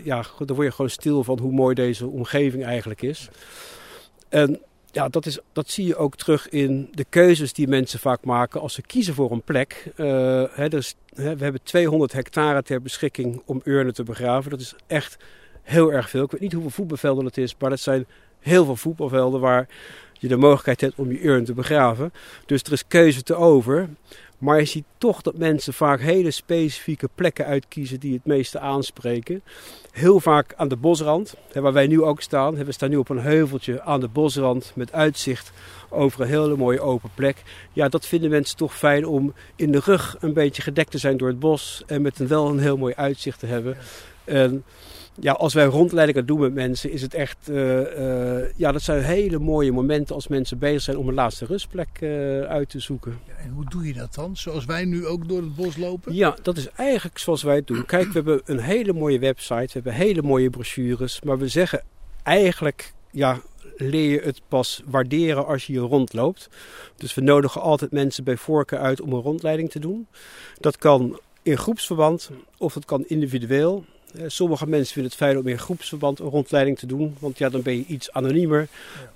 [0.05, 3.29] ja, dan word je gewoon stil van hoe mooi deze omgeving eigenlijk is.
[4.29, 4.61] En
[4.95, 8.61] ja, dat, is, dat zie je ook terug in de keuzes die mensen vaak maken
[8.61, 9.91] als ze kiezen voor een plek.
[9.97, 14.51] Uh, hè, dus, hè, we hebben 200 hectare ter beschikking om urnen te begraven.
[14.51, 15.17] Dat is echt
[15.63, 16.25] heel erg veel.
[16.25, 18.07] Ik weet niet hoeveel voetbalvelden het is, maar dat zijn
[18.41, 19.69] heel veel voetbalvelden waar
[20.13, 22.13] je de mogelijkheid hebt om je urn te begraven.
[22.47, 23.89] Dus er is keuze te over.
[24.45, 29.43] Maar je ziet toch dat mensen vaak hele specifieke plekken uitkiezen die het meeste aanspreken.
[29.91, 32.65] Heel vaak aan de bosrand, waar wij nu ook staan.
[32.65, 35.53] We staan nu op een heuveltje aan de bosrand met uitzicht
[35.89, 37.43] over een hele mooie open plek.
[37.73, 41.17] Ja, dat vinden mensen toch fijn om in de rug een beetje gedekt te zijn
[41.17, 43.77] door het bos en met een wel een heel mooi uitzicht te hebben.
[44.25, 44.65] En
[45.21, 47.49] ja, als wij rondleidingen doen met mensen, is het echt.
[47.51, 51.47] Uh, uh, ja, dat zijn hele mooie momenten als mensen bezig zijn om een laatste
[51.47, 53.19] rustplek uh, uit te zoeken.
[53.27, 54.37] Ja, en hoe doe je dat dan?
[54.37, 56.15] Zoals wij nu ook door het bos lopen?
[56.15, 57.87] Ja, dat is eigenlijk zoals wij het doen.
[57.87, 61.83] Kijk, we hebben een hele mooie website, we hebben hele mooie brochures, maar we zeggen
[62.23, 62.93] eigenlijk.
[63.11, 63.41] Ja,
[63.77, 66.49] leer je het pas waarderen als je hier rondloopt.
[66.97, 70.07] Dus we nodigen altijd mensen bij voorkeur uit om een rondleiding te doen.
[70.61, 73.85] Dat kan in groepsverband of dat kan individueel.
[74.19, 77.49] Eh, sommige mensen vinden het fijn om in groepsverband een rondleiding te doen, want ja,
[77.49, 78.69] dan ben je iets anoniemer.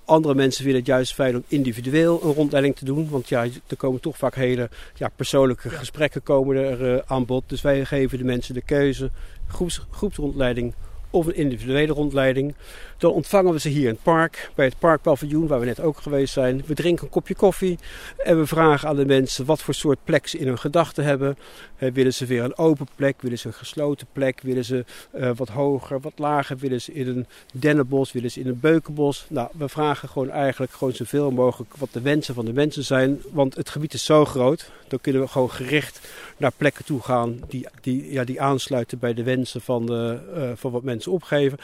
[0.04, 3.76] Andere mensen vinden het juist fijn om individueel een rondleiding te doen, want ja, er
[3.76, 7.44] komen toch vaak hele ja, persoonlijke gesprekken komen er uh, aan bod.
[7.46, 9.10] Dus wij geven de mensen de keuze,
[9.46, 10.74] groeps, groepsrondleiding
[11.10, 12.54] of een individuele rondleiding.
[12.98, 15.98] Dan ontvangen we ze hier in het park, bij het parkpaviljoen waar we net ook
[15.98, 16.62] geweest zijn.
[16.66, 17.78] We drinken een kopje koffie
[18.16, 21.36] en we vragen aan de mensen wat voor soort plek ze in hun gedachten hebben.
[21.76, 25.30] Eh, willen ze weer een open plek, willen ze een gesloten plek, willen ze uh,
[25.36, 29.26] wat hoger, wat lager, willen ze in een dennenbos, willen ze in een beukenbos.
[29.28, 33.22] Nou, we vragen gewoon eigenlijk gewoon zoveel mogelijk wat de wensen van de mensen zijn,
[33.32, 34.70] want het gebied is zo groot.
[34.88, 36.00] Dan kunnen we gewoon gericht
[36.38, 40.50] naar plekken toe gaan die, die, ja, die aansluiten bij de wensen van, de, uh,
[40.54, 41.58] van wat mensen opgeven.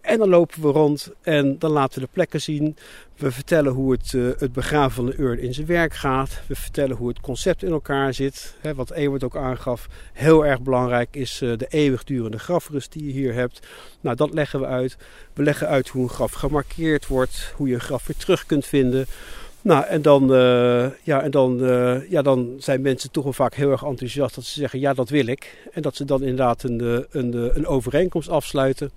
[0.00, 2.76] En dan lopen we rond en dan laten we de plekken zien.
[3.16, 6.40] We vertellen hoe het, uh, het begraven van de urn in zijn werk gaat.
[6.46, 8.56] We vertellen hoe het concept in elkaar zit.
[8.74, 13.66] Wat Ewert ook aangaf, heel erg belangrijk is de eeuwigdurende grafrust die je hier hebt.
[14.00, 14.96] Nou, dat leggen we uit.
[15.32, 18.66] We leggen uit hoe een graf gemarkeerd wordt, hoe je een graf weer terug kunt
[18.66, 19.06] vinden.
[19.66, 23.54] Nou, en dan, uh, ja, en dan, uh, ja, dan zijn mensen toch wel vaak
[23.54, 25.68] heel erg enthousiast dat ze zeggen: ja, dat wil ik.
[25.72, 28.90] En dat ze dan inderdaad een, een, een overeenkomst afsluiten.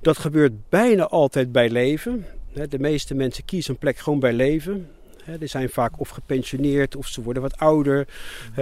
[0.00, 2.26] Dat gebeurt bijna altijd bij leven.
[2.68, 4.88] De meeste mensen kiezen een plek gewoon bij leven.
[5.38, 8.06] Die zijn vaak of gepensioneerd of ze worden wat ouder.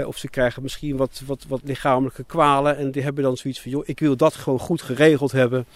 [0.07, 2.77] Of ze krijgen misschien wat, wat, wat lichamelijke kwalen.
[2.77, 5.67] En die hebben dan zoiets van, joh, ik wil dat gewoon goed geregeld hebben.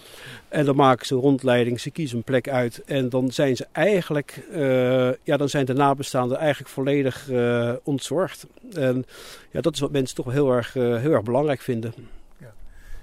[0.49, 2.83] En dan maken ze een rondleiding, ze kiezen een plek uit.
[2.83, 8.45] En dan zijn ze eigenlijk, uh, ja, dan zijn de nabestaanden eigenlijk volledig uh, ontzorgd.
[8.73, 9.05] En
[9.51, 11.93] ja, dat is wat mensen toch heel erg, uh, heel erg belangrijk vinden.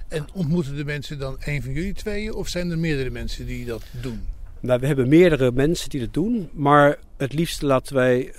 [0.09, 3.65] En ontmoeten de mensen dan een van jullie tweeën of zijn er meerdere mensen die
[3.65, 4.27] dat doen?
[4.61, 8.37] Nou, we hebben meerdere mensen die dat doen, maar het liefst laten wij uh,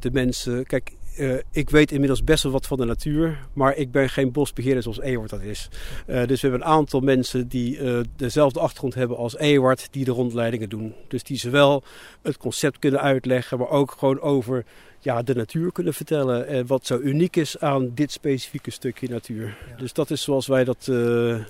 [0.00, 0.66] de mensen.
[0.66, 4.32] Kijk, uh, ik weet inmiddels best wel wat van de natuur, maar ik ben geen
[4.32, 5.68] bosbeheerder zoals Ewart dat is.
[6.06, 7.78] Uh, dus we hebben een aantal mensen die
[8.16, 10.94] dezelfde achtergrond hebben als Ewart, die de rondleidingen doen.
[11.08, 11.82] Dus die zowel
[12.22, 14.64] het concept kunnen uitleggen, maar ook gewoon over
[15.00, 16.46] ja, de natuur kunnen vertellen.
[16.46, 19.56] En wat zo uniek is aan dit specifieke stukje natuur.
[19.68, 19.76] Ja.
[19.76, 20.84] Dus dat is zoals wij dat,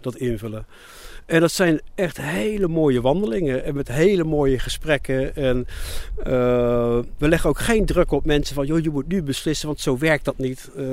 [0.00, 0.66] dat invullen.
[1.26, 5.37] En dat zijn echt hele mooie wandelingen en met hele mooie gesprekken.
[5.37, 5.66] En
[6.18, 6.24] uh,
[7.18, 9.98] we leggen ook geen druk op mensen van, joh, je moet nu beslissen, want zo
[9.98, 10.70] werkt dat niet.
[10.76, 10.84] Uh,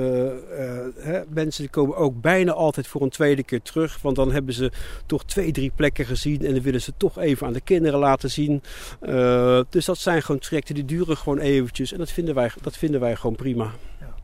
[0.96, 4.70] hè, mensen komen ook bijna altijd voor een tweede keer terug, want dan hebben ze
[5.06, 8.30] toch twee, drie plekken gezien en dan willen ze toch even aan de kinderen laten
[8.30, 8.62] zien.
[9.68, 13.00] dus dat zijn gewoon trajecten die duren gewoon eventjes en dat vinden wij, dat vinden
[13.00, 13.72] wij gewoon prima.
[14.00, 14.14] Ja.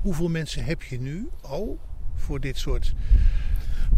[0.00, 1.78] Hoeveel mensen heb je nu al
[2.14, 2.94] voor dit soort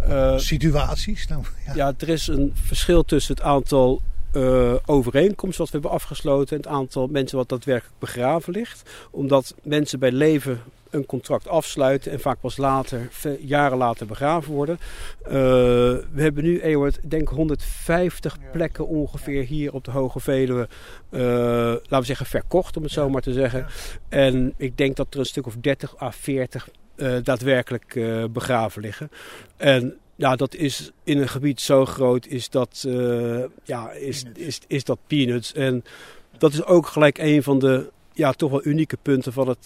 [0.08, 1.26] uh, situaties?
[1.26, 1.74] Nou, ja.
[1.74, 1.92] ja.
[1.98, 4.00] er is een verschil tussen het aantal
[4.32, 8.90] uh, overeenkomsten wat we hebben afgesloten en het aantal mensen wat daadwerkelijk begraven ligt.
[9.10, 13.08] Omdat mensen bij leven een contract afsluiten en vaak pas later,
[13.40, 14.78] jaren later begraven worden.
[15.24, 18.50] Eh, we hebben nu, Ewart, denk ik 150 Ja.
[18.52, 20.68] plekken ongeveer hier op de Hoge Veluwe,
[21.10, 23.66] eh, laten we zeggen, verkocht om het zo maar te zeggen.
[24.08, 28.82] En ik denk dat er een stuk of 30 à 40 eh, daadwerkelijk eh, begraven
[28.82, 29.10] liggen.
[29.56, 34.46] En ja, dat is in een gebied zo groot, is dat, eh, ja, is, Peanuts.
[34.46, 35.52] is, is dat peanuts.
[35.52, 35.84] En
[36.38, 39.64] dat is ook gelijk een van de ja, toch wel unieke punten van het,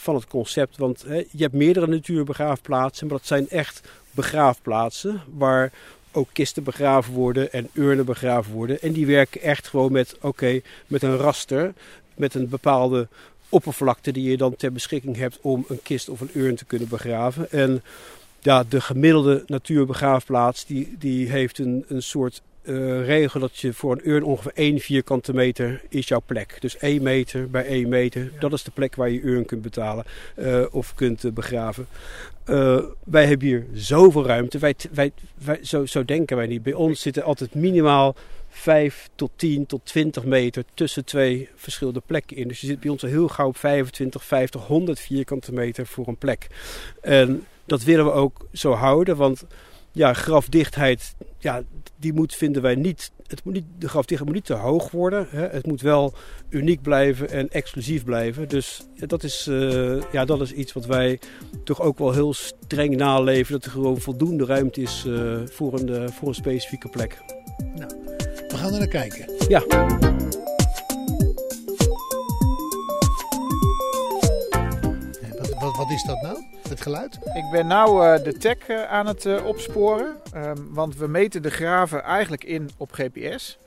[0.00, 0.76] van het concept.
[0.76, 5.72] Want hè, je hebt meerdere natuurbegraafplaatsen, maar dat zijn echt begraafplaatsen waar
[6.12, 8.80] ook kisten begraven worden en urnen begraven worden.
[8.80, 11.72] En die werken echt gewoon met, oké, met een raster,
[12.16, 13.08] met een bepaalde
[13.50, 16.88] oppervlakte die je dan ter beschikking hebt om een kist of een urn te kunnen
[16.88, 17.50] begraven.
[17.50, 17.82] En
[18.40, 23.92] ja, de gemiddelde natuurbegraafplaats die, die heeft een, een soort eh, regel dat je voor
[23.92, 26.56] een urn ongeveer 1 vierkante meter is jouw plek.
[26.60, 30.04] Dus 1 meter bij 1 meter, dat is de plek waar je urn kunt betalen
[30.34, 31.86] eh, of kunt eh, begraven.
[33.04, 34.58] Wij hebben hier zoveel ruimte.
[34.58, 35.12] Wij, wij,
[35.44, 36.62] wij, zo, zo denken wij niet.
[36.62, 38.14] Bij ons zitten altijd minimaal
[38.50, 42.48] 5 tot 10 tot 20 meter tussen twee verschillende plekken in.
[42.48, 46.08] Dus je zit bij ons al heel gauw op 25, 50, 100 vierkante meter voor
[46.08, 46.46] een plek.
[47.00, 49.44] En dat willen we ook zo houden, want
[49.92, 51.62] ja, grafdichtheid, ja,
[51.96, 55.26] die moet, vinden wij niet, het moet niet, de grafdichtheid moet niet te hoog worden.
[55.30, 55.46] Hè.
[55.48, 56.14] Het moet wel
[56.48, 58.48] uniek blijven en exclusief blijven.
[58.48, 61.18] Dus dat, is, eh, ja, dat is iets wat wij
[61.64, 63.52] toch ook wel heel streng naleven.
[63.52, 67.18] Dat er gewoon voldoende ruimte is eh, voor, een, eh, voor een specifieke plek.
[67.74, 68.19] We
[68.60, 69.48] gaan er naar kijken.
[69.48, 69.60] Ja.
[75.38, 76.44] Wat, wat, wat is dat nou?
[76.68, 77.18] Het geluid?
[77.34, 80.16] Ik ben nou eh, de tech eh, aan het eh, opsporen.
[80.32, 83.58] Ehm, want we meten de graven eigenlijk in op GPS.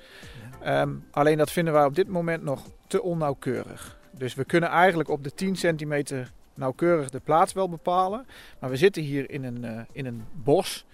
[0.62, 3.97] Ehm, alleen dat vinden wij op dit moment nog te onnauwkeurig.
[4.12, 8.25] Dus we kunnen eigenlijk op de 10 centimeter nauwkeurig de plaats wel bepalen.
[8.60, 10.86] Maar we zitten hier in een, eh, in een bos.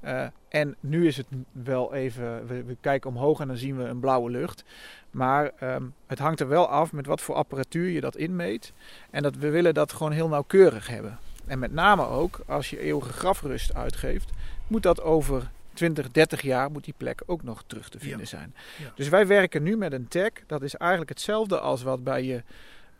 [0.00, 3.84] Eh, en nu is het wel even, we, we kijken omhoog en dan zien we
[3.84, 4.64] een blauwe lucht.
[5.10, 8.72] Maar ehm, het hangt er wel af met wat voor apparatuur je dat inmeet.
[9.10, 11.18] En dat, we willen dat gewoon heel nauwkeurig hebben.
[11.46, 14.30] En met name ook als je eeuwige grafrust uitgeeft,
[14.66, 18.24] moet dat over 20, 30 jaar moet die plek ook nog terug te vinden Ja.
[18.26, 18.54] zijn.
[18.78, 18.92] Ja.
[18.94, 20.30] Dus wij werken nu met een tag.
[20.46, 22.42] Dat is eigenlijk hetzelfde als wat bij je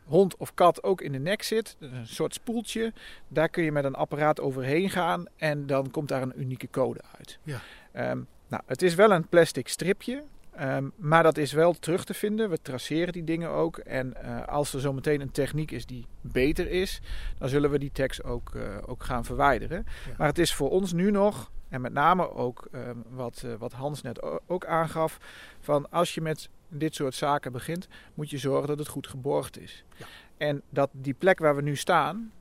[0.09, 1.77] hond of kat ook in de nek zit.
[1.81, 2.93] Een soort spoeltje.
[3.29, 7.01] Daar kun je met een apparaat overheen gaan en dan komt daar een unieke code
[7.19, 7.39] uit.
[7.43, 7.61] Ja.
[7.93, 10.23] Ehm, nou, het is wel een plastic stripje.
[10.55, 12.51] ehm, maar dat is wel terug te vinden.
[12.51, 13.79] We traceren die dingen ook.
[13.79, 17.01] En eh, als er zometeen een techniek is die beter is,
[17.39, 19.87] dan zullen we die tags ook, eh, ook gaan verwijderen.
[20.07, 20.15] Ja.
[20.19, 23.73] Maar het is voor ons nu nog, en met name ook ehm, wat, eh, wat
[23.73, 25.19] Hans net ook aangaf,
[25.61, 29.61] van als je met dit soort zaken begint, moet je zorgen dat het goed geborgd
[29.61, 29.85] is.
[29.97, 30.07] Ja.
[30.37, 32.33] En dat die plek waar we nu staan,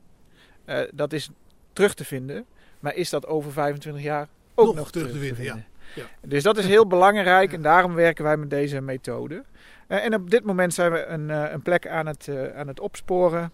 [0.65, 1.29] eh, dat is
[1.73, 2.45] terug te vinden.
[2.79, 5.63] Maar is dat over 25 jaar ook Nog nog, terug te vinden, ja.
[5.95, 6.05] Ja.
[6.21, 9.43] Dus dat is heel belangrijk en daarom werken wij met deze methode.
[9.87, 12.79] Eh, en op dit moment zijn we een, eh, een plek aan het, aan het
[12.79, 13.51] opsporen.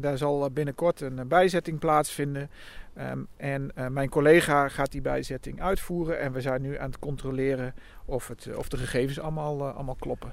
[0.00, 2.50] Daar zal eh, binnenkort een eh, bijzetting plaatsvinden.
[2.94, 6.20] Ehm, en eh, mijn collega gaat die bijzetting uitvoeren.
[6.20, 10.32] En we zijn nu aan het controleren of, het, of de gegevens allemaal, allemaal kloppen.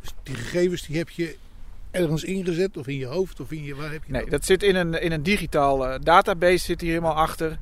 [0.00, 1.36] Dus die gegevens die heb je
[1.90, 3.74] ergens ingezet of in je hoofd of in je...
[3.74, 7.14] Waar heb je Nee, dat zit in een, in een digitaal database zit hier helemaal
[7.14, 7.58] achter.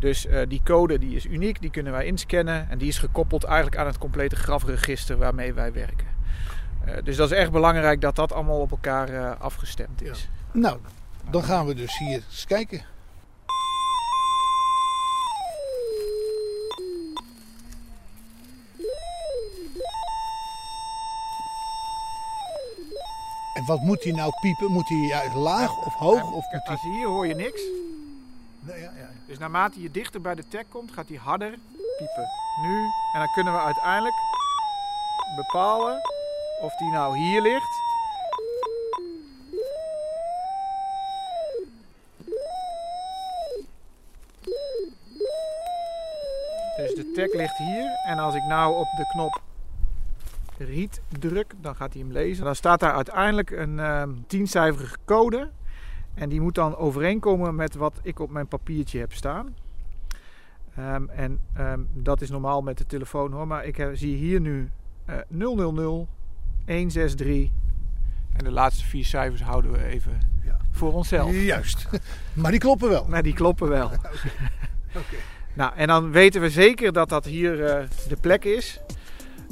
[0.00, 2.70] Dus die code die is uniek, die kunnen wij inscannen.
[2.70, 6.06] En die is gekoppeld eigenlijk aan het complete grafregister waarmee wij werken.
[7.04, 10.28] Dus dat is echt belangrijk dat dat allemaal op elkaar afgestemd is.
[10.52, 10.78] Nou,
[11.30, 12.84] dan gaan we dus hier eens kijken.
[23.54, 24.72] En wat moet hij nou piepen?
[24.72, 26.22] Moet hij juist laag of hoog?
[26.22, 26.60] Of moet hij...
[26.60, 27.60] Als hier hoor je niks.
[28.60, 29.08] Nee, ja, ja.
[29.26, 31.50] Dus naarmate je dichter bij de tag komt, gaat hij harder
[31.98, 32.28] piepen.
[32.62, 32.84] Nu.
[33.12, 34.14] En dan kunnen we uiteindelijk
[35.36, 36.00] bepalen
[36.60, 37.87] of die nou hier ligt.
[46.78, 47.90] Dus de tag ligt hier.
[48.06, 49.42] En als ik nou op de knop
[50.58, 52.44] read druk, dan gaat hij hem lezen.
[52.44, 55.50] Dan staat daar uiteindelijk een ehm tiencijferige code.
[56.14, 59.54] En die moet dan overeenkomen met wat ik op mijn papiertje heb staan.
[60.76, 63.46] Ehm, en ehm, dat is normaal met de telefoon hoor.
[63.46, 64.70] Maar ik heb- zie hier nu
[65.04, 66.06] eh 000
[66.66, 67.48] 163.
[68.36, 70.56] En de laatste vier cijfers houden we even Ja.
[70.70, 71.32] voor onszelf.
[71.32, 71.88] Juist.
[72.32, 73.04] Maar die kloppen wel.
[73.08, 73.86] Maar die kloppen wel.
[75.00, 75.16] Oké.
[75.58, 78.80] Nou, en dan weten we zeker dat dat hier eh, de plek is.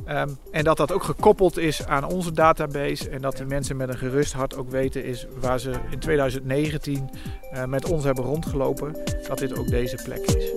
[0.05, 3.11] Ehm, en dat dat ook gekoppeld is aan onze database.
[3.11, 7.11] En dat die mensen met een gerust hart ook weten is waar ze in 2019
[7.53, 8.97] uh, met ons hebben rondgelopen.
[9.29, 10.53] Dat dit ook deze plek is.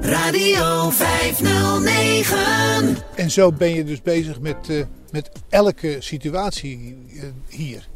[0.00, 2.96] Radio 509.
[3.14, 7.88] En zo ben je dus bezig met, uh, met elke situatie uh, hier.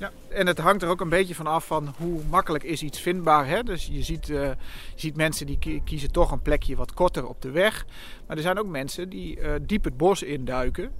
[0.00, 3.00] Ja, en het hangt er ook een beetje van af van hoe makkelijk is iets
[3.00, 3.46] vindbaar.
[3.46, 3.62] Hè?
[3.62, 4.56] Dus je ziet, uh, je
[4.94, 7.86] ziet mensen die kiezen toch een plekje wat korter op de weg.
[8.26, 10.92] Maar er zijn ook mensen die uh, diep het bos induiken.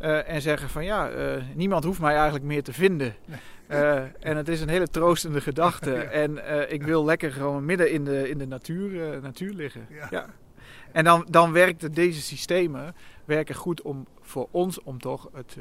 [0.00, 1.10] Uh, en zeggen van ja,
[1.54, 3.14] niemand hoeft mij eigenlijk meer te vinden.
[3.24, 3.38] Nee.
[4.28, 5.90] en het is een hele troostende gedachte.
[5.94, 6.02] ja.
[6.02, 6.38] En
[6.72, 9.86] ik wil lekker gewoon midden in de, in de natuur, natuur liggen.
[9.90, 10.06] Ja.
[10.10, 10.26] ja.
[10.92, 12.94] En dan, dan werken deze systemen
[13.24, 15.56] werken goed om, voor ons om toch het,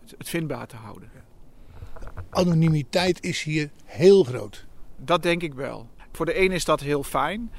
[0.00, 1.29] het, het vindbaar te houden
[2.30, 4.66] anonimiteit is hier heel groot.
[4.96, 5.88] Dat denk ik wel.
[6.12, 7.50] Voor de een is dat heel fijn.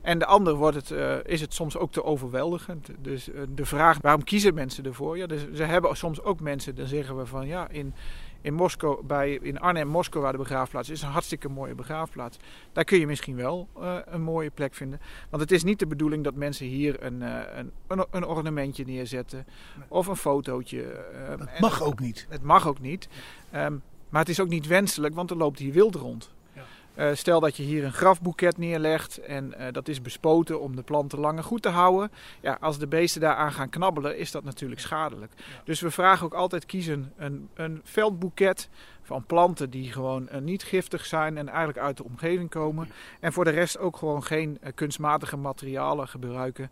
[0.00, 2.90] En de ander wordt het, uh, is het soms ook te overweldigend.
[2.98, 5.18] Dus uh, de vraag, waarom kiezen mensen ervoor?
[5.18, 7.94] Ja, dus ze hebben soms ook mensen, dan zeggen we van ja, in,
[8.40, 12.38] in, Moskou, bij, in Arnhem, Moskou, waar de begraafplaats is, is een hartstikke mooie begraafplaats.
[12.72, 15.00] Daar kun je misschien wel uh, een mooie plek vinden.
[15.30, 17.20] Want het is niet de bedoeling dat mensen hier een,
[17.58, 19.46] een, een, een ornamentje neerzetten
[19.88, 21.04] of een fotootje.
[21.38, 22.26] dat mag ook niet.
[22.28, 23.08] Het mag ook niet.
[23.54, 26.30] Um, maar het is ook niet wenselijk, want er loopt hier wild rond.
[26.52, 26.62] Ja.
[26.94, 30.82] Uh, stel dat je hier een grafboeket neerlegt en uh, dat is bespoten om de
[30.82, 32.10] planten langer goed te houden.
[32.40, 35.32] Ja, als de beesten daaraan gaan knabbelen, is dat natuurlijk schadelijk.
[35.36, 35.42] Ja.
[35.64, 38.68] Dus we vragen ook altijd kiezen een, een veldboeket
[39.02, 42.88] van planten die gewoon uh, niet giftig zijn en eigenlijk uit de omgeving komen.
[43.20, 46.70] En voor de rest ook gewoon geen kunstmatige materialen gebruiken.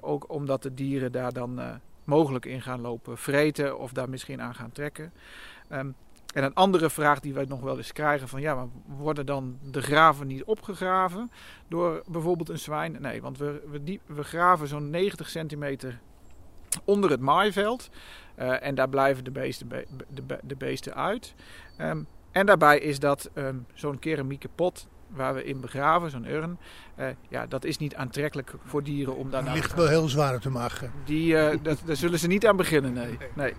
[0.00, 4.54] ook omdat de dieren daar dan mogelijk in gaan lopen vreten of daar misschien aan
[4.54, 5.12] gaan trekken.
[5.72, 5.94] Um,
[6.34, 9.58] en een andere vraag die wij nog wel eens krijgen: van ja, maar worden dan
[9.70, 11.30] de graven niet opgegraven
[11.68, 12.96] door bijvoorbeeld een zwijn?
[13.00, 16.00] Nee, want we, we, diep, we graven zo'n 90 centimeter
[16.84, 17.90] onder het maaiveld.
[18.38, 21.34] Uh, en daar blijven de beesten, be, de, de, beesten uit.
[21.80, 26.58] Um, en daarbij is dat um, zo'n keramieke pot waar we in begraven, zo'n urn,
[26.98, 29.44] uh, ja, dat is niet aantrekkelijk voor dieren om daar.
[29.44, 30.82] Dat ligt wel heel zwaar op de maag.
[31.04, 33.18] Die, uh, dat, daar zullen ze niet aan beginnen, nee.
[33.34, 33.54] nee.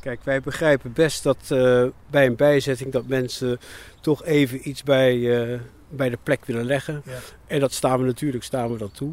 [0.00, 3.60] Kijk, wij begrijpen best dat uh, bij een bijzetting dat mensen
[4.00, 7.02] toch even iets bij, uh, bij de plek willen leggen.
[7.04, 7.18] Ja.
[7.46, 9.12] En dat staan we natuurlijk staan we dat toe.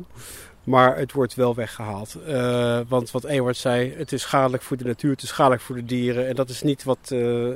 [0.63, 2.17] Maar het wordt wel weggehaald.
[2.27, 5.75] Uh, want wat Ewart zei, het is schadelijk voor de natuur, het is schadelijk voor
[5.75, 6.27] de dieren.
[6.27, 7.13] En dat is niet wat,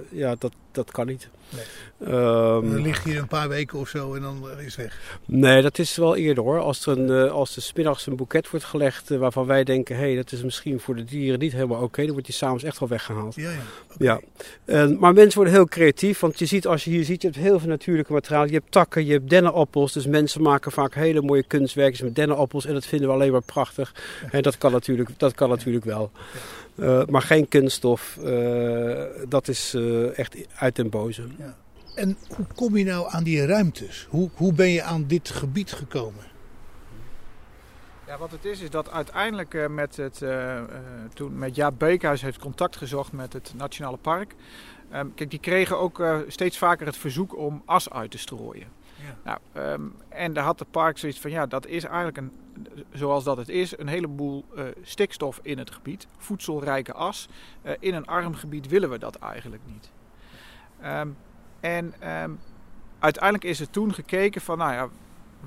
[0.09, 1.29] ja, dat, dat kan niet.
[1.56, 1.64] Nee.
[2.08, 5.20] Um, dan ligt hier een paar weken of zo en dan is het weg.
[5.26, 6.60] Nee, dat is wel eerder hoor.
[6.60, 9.95] Als er, een, als er smiddags een boeket wordt gelegd waarvan wij denken...
[9.95, 11.86] hé, hey, dat is misschien voor de dieren niet helemaal oké...
[11.86, 13.36] Okay, dan wordt die s'avonds echt wel weggehaald.
[13.36, 13.58] Ja, ja.
[13.93, 14.08] Okay.
[14.08, 14.20] ja.
[14.66, 16.20] En, maar mensen worden heel creatief.
[16.20, 18.45] Want je ziet, als je hier ziet, je hebt heel veel natuurlijke materiaal.
[18.45, 19.93] Je hebt takken, je hebt dennenappels.
[19.93, 22.66] Dus mensen maken vaak hele mooie kunstwerkjes met dennenappels.
[22.66, 23.93] En dat vinden we alleen maar prachtig.
[24.32, 26.12] En dat kan natuurlijk, dat kan natuurlijk wel.
[26.76, 28.17] Uh, maar geen kunststof.
[28.24, 31.24] Uh, dat is uh, echt uit den boze.
[31.38, 31.55] Ja.
[31.95, 34.07] En hoe kom je nou aan die ruimtes?
[34.09, 36.24] Hoe, hoe ben je aan dit gebied gekomen?
[38.07, 40.63] Ja, wat het is, is dat uiteindelijk met, het, uh, uh,
[41.13, 44.36] toen met Jaap Beekhuis heeft contact gezocht met het Nationale Park.
[44.93, 48.67] Um, kijk, die kregen ook steeds vaker het verzoek om as uit te strooien.
[49.24, 52.32] Nou, um, en daar had het park zoiets van, ja, dat is eigenlijk een,
[52.91, 54.45] zoals dat het is, een heleboel
[54.82, 56.07] stikstof in het gebied.
[56.18, 57.30] Voedselrijke as.
[57.80, 59.91] in een arm gebied willen we dat eigenlijk niet.
[60.86, 61.18] Um,
[61.59, 62.39] en um,
[62.99, 64.89] uiteindelijk is er toen gekeken van, nou ja,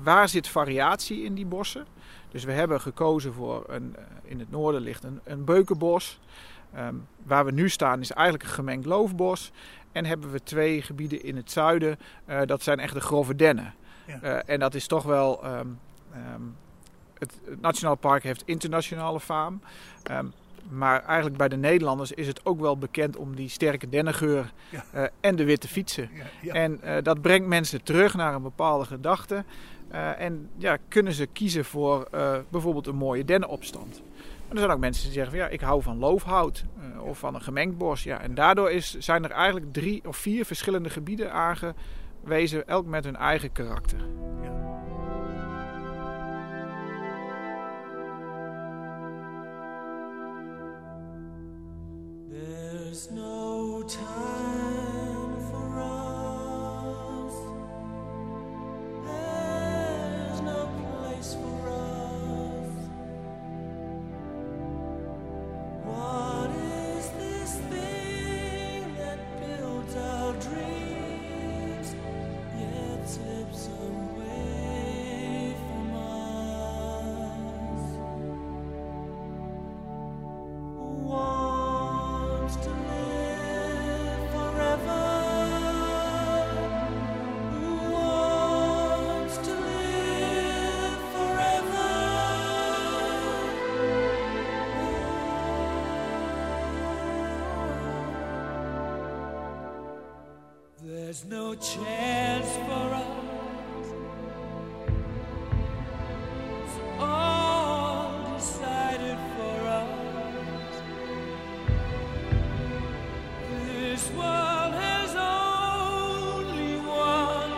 [0.03, 1.85] waar zit variatie in die bossen?
[2.29, 6.19] Dus we hebben gekozen voor, een, in het noorden ligt een, een beukenbos.
[7.23, 9.51] Waar we nu staan is eigenlijk een gemengd loofbos.
[9.95, 13.73] En hebben we twee gebieden in het zuiden, uh, dat zijn echt de grove dennen.
[14.07, 14.19] Ja.
[14.23, 15.79] Uh, en dat is toch wel, um,
[17.19, 19.61] het, het Nationaal Park heeft internationale faam.
[20.69, 24.85] Maar eigenlijk bij de Nederlanders is het ook wel bekend om die sterke dennengeur ja.
[24.95, 26.09] uh, en de witte fietsen.
[26.41, 26.53] Ja.
[26.53, 29.43] En dat brengt mensen terug naar een bepaalde gedachte.
[30.17, 32.07] En ja, kunnen ze kiezen voor
[32.49, 34.01] bijvoorbeeld een mooie dennenopstand.
[34.55, 36.63] Er zijn ook mensen die zeggen van ja, ik hou van loofhout
[36.99, 38.03] of van een gemengd bos.
[38.03, 43.03] Ja, en daardoor is, zijn er eigenlijk drie of vier verschillende gebieden aangewezen, elk met
[43.03, 43.99] hun eigen karakter.
[52.29, 54.34] There's no time
[101.57, 103.87] chance for us.
[106.63, 110.81] It's all decided for us.
[113.67, 117.53] This world has only one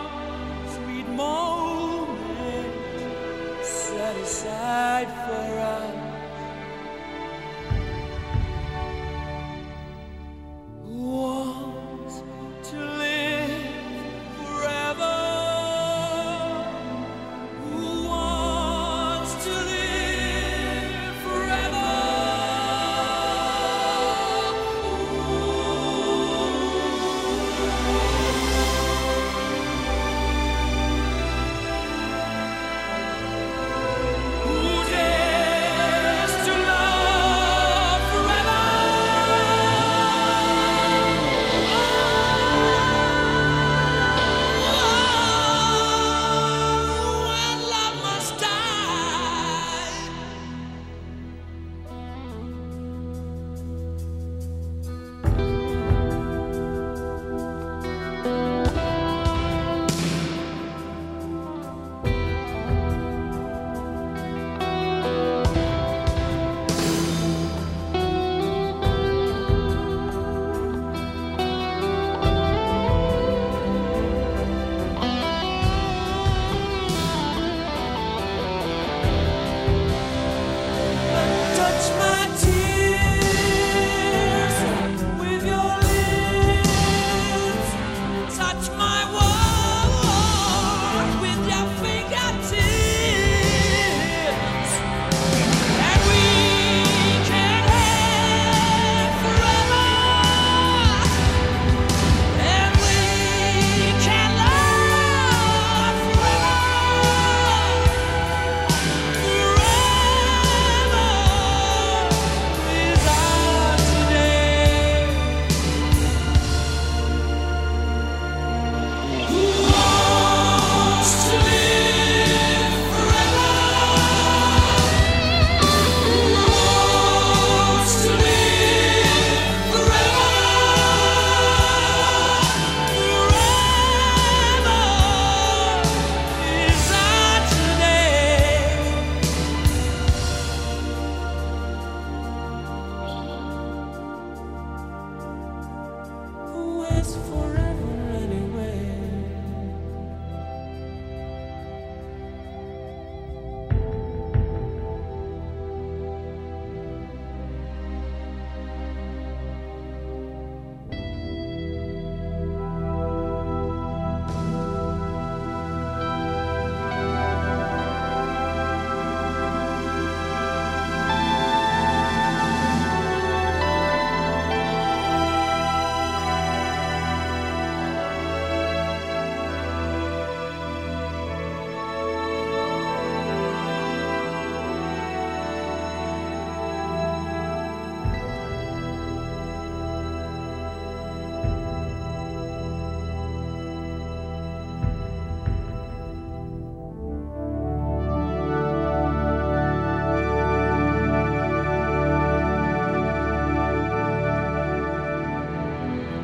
[0.74, 2.74] sweet moment
[3.64, 6.07] set aside for us.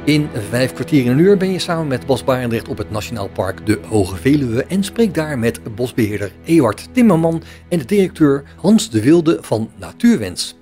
[0.05, 3.28] In vijf kwartier in een uur ben je samen met Bos Barendrecht op het Nationaal
[3.28, 8.90] Park de Hoge Veluwe en spreek daar met bosbeheerder Ewart Timmerman en de directeur Hans
[8.90, 10.57] de Wilde van Natuurwens.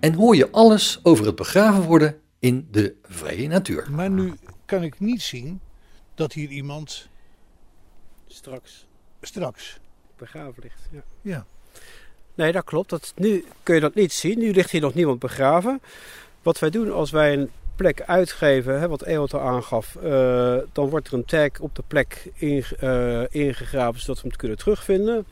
[0.00, 3.86] En hoor je alles over het begraven worden in de vrije natuur.
[3.90, 4.32] Maar nu
[4.64, 5.60] kan ik niet zien
[6.14, 7.08] dat hier iemand
[8.26, 8.86] Straks
[9.20, 9.78] straks.
[10.16, 10.88] begraven ligt.
[10.90, 11.02] Ja.
[11.22, 11.46] Ja.
[12.34, 12.90] Nee, dat klopt.
[12.90, 14.38] Dat, nu kun je dat niet zien.
[14.38, 15.80] Nu ligt hier nog niemand begraven.
[16.42, 17.50] Wat wij doen als wij een
[17.80, 21.82] plek uitgeven, hè, wat Ewald al aangaf, eh, dan wordt er een tag op de
[21.86, 25.26] plek eh, ingegraven zodat we hem kunnen terugvinden.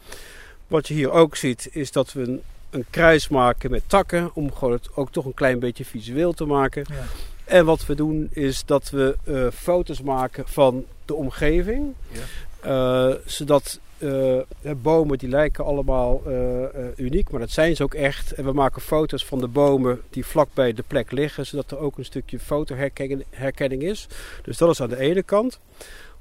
[0.67, 4.53] Wat je hier ook ziet is dat we een, een kruis maken met takken om
[4.53, 6.85] gewoon het ook toch een klein beetje visueel te maken.
[6.89, 7.05] Ja.
[7.45, 11.95] En wat we doen is dat we eh, foto's maken van de omgeving.
[12.09, 13.17] Ja.
[13.25, 17.95] Zodat eh, hè, bomen die lijken allemaal eh, eh, uniek, maar dat zijn ze ook
[17.95, 18.33] echt.
[18.33, 21.79] En we maken foto's van de bomen die vlak bij de plek liggen, zodat er
[21.79, 24.07] ook een stukje fotoherkenning herkenning is.
[24.43, 25.61] Dus dat is aan de ene kant.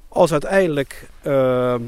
[0.07, 1.79] Als uiteindelijk eh, eh,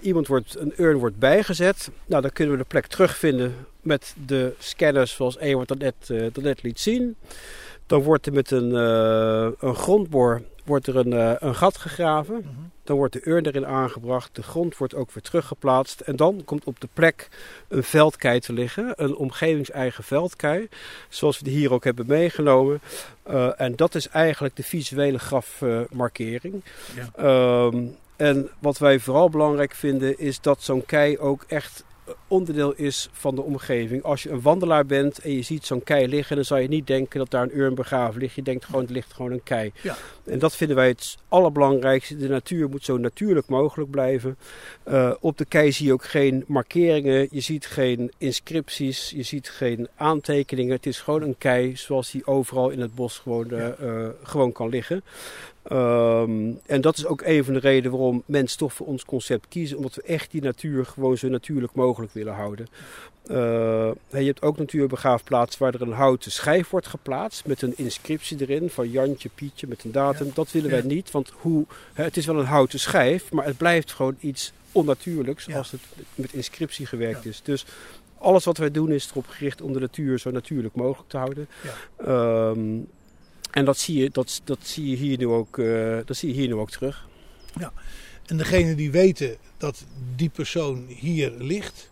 [0.00, 4.54] iemand wordt, een urn wordt bijgezet, nou, dan kunnen we de plek terugvinden met de
[4.58, 7.16] scanners zoals Ewart dat eh, dat net liet zien.
[7.90, 12.34] Dan wordt er met een, eh, een grondboor wordt er een, eh, een gat gegraven.
[12.34, 12.48] Mhm.
[12.84, 14.34] Dan wordt de urn erin aangebracht.
[14.34, 16.00] De grond wordt ook weer teruggeplaatst.
[16.00, 17.28] En dan komt op de plek
[17.68, 18.92] een veldkei te liggen.
[18.96, 20.68] Een omgevingseigen veldkei.
[21.08, 22.80] Zoals we die hier ook hebben meegenomen.
[23.22, 26.62] Eh, en dat is eigenlijk de visuele grafmarkering.
[26.94, 27.08] Ja.
[27.16, 27.84] Ehm,
[28.16, 31.84] en wat wij vooral belangrijk vinden is dat zo'n kei ook echt
[32.28, 34.02] onderdeel is van de omgeving.
[34.02, 36.86] Als je een wandelaar bent en je ziet zo'n kei liggen, dan zou je niet
[36.86, 38.34] denken dat daar een urn begraven ligt.
[38.34, 39.72] Je denkt gewoon, er ligt gewoon een kei.
[39.82, 39.96] Ja.
[40.24, 42.16] En dat vinden wij het allerbelangrijkste.
[42.16, 44.36] De natuur moet zo natuurlijk mogelijk blijven.
[44.82, 49.48] Eh, op de kei zie je ook geen markeringen, je ziet geen inscripties, je ziet
[49.48, 50.72] geen aantekeningen.
[50.72, 54.52] Het is gewoon een kei zoals die overal in het bos gewoon, eh, eh, gewoon
[54.52, 55.02] kan liggen.
[55.62, 59.48] Ehm, en dat is ook een van de redenen waarom mensen toch voor ons concept
[59.48, 59.76] kiezen.
[59.76, 62.66] Omdat we echt die natuur gewoon zo natuurlijk mogelijk willen houden.
[63.26, 63.36] Eh,
[64.20, 67.46] je hebt ook natuurbegraafplaatsen waar er een houten schijf wordt geplaatst.
[67.46, 70.30] Met een inscriptie erin van Jantje, Pietje met een datum.
[70.34, 70.86] Dat willen wij Ja.
[70.86, 71.10] niet.
[71.10, 75.56] Want hoe, het is wel een houten schijf, maar het blijft gewoon iets onnatuurlijks Ja.
[75.56, 75.80] als het
[76.14, 77.40] met inscriptie gewerkt is.
[77.44, 77.66] Dus
[78.18, 81.48] alles wat wij doen is erop gericht om de natuur zo natuurlijk mogelijk te houden.
[81.96, 82.78] Ehm,
[83.50, 86.34] en dat zie, je, dat, dat, zie je hier nu ook, eh, dat zie je
[86.34, 87.08] hier nu ook terug.
[88.26, 89.84] En degene die weten dat
[90.16, 91.90] die persoon hier ligt,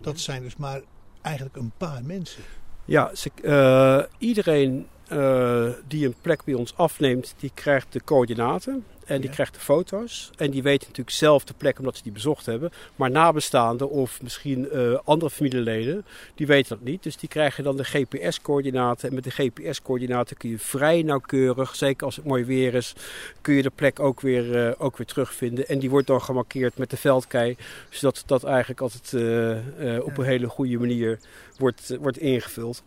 [0.00, 0.80] dat zijn dus maar
[1.20, 2.42] eigenlijk een paar mensen.
[2.84, 8.84] Ja, ze, eh, iedereen eh, die een plek bij ons afneemt, die krijgt de coördinaten
[9.10, 9.34] en die Ja.
[9.34, 10.30] krijgt de foto's.
[10.36, 12.70] En die weten natuurlijk zelf de plek omdat ze die bezocht hebben.
[12.96, 16.04] Maar nabestaanden of misschien eh, andere familieleden,
[16.34, 17.02] die weten dat niet.
[17.02, 19.08] Dus die krijgen dan de GPS-coördinaten.
[19.08, 22.94] En met de GPS-coördinaten kun je vrij nauwkeurig, zeker als het mooi weer is,
[23.40, 25.68] kun je de plek ook weer, eh, ook weer terugvinden.
[25.68, 27.56] En die wordt dan gemarkeerd met de veldkei,
[27.88, 31.18] zodat dat eigenlijk altijd eh, op een hele goede manier
[31.58, 32.82] wordt, wordt ingevuld.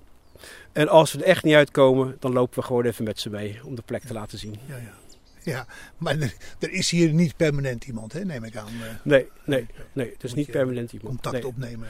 [0.72, 3.60] En als we er echt niet uitkomen, dan lopen we gewoon even met ze mee
[3.64, 4.56] om de plek te laten zien.
[4.68, 4.94] Ja, ja.
[5.54, 5.66] ja
[5.98, 8.68] maar er, er is hier niet permanent iemand, hè, neem ik aan.
[8.68, 10.10] eh, Nee, nee, nee.
[10.14, 11.10] Het is niet permanent iemand.
[11.10, 11.48] contact nee.
[11.48, 11.88] opnemen.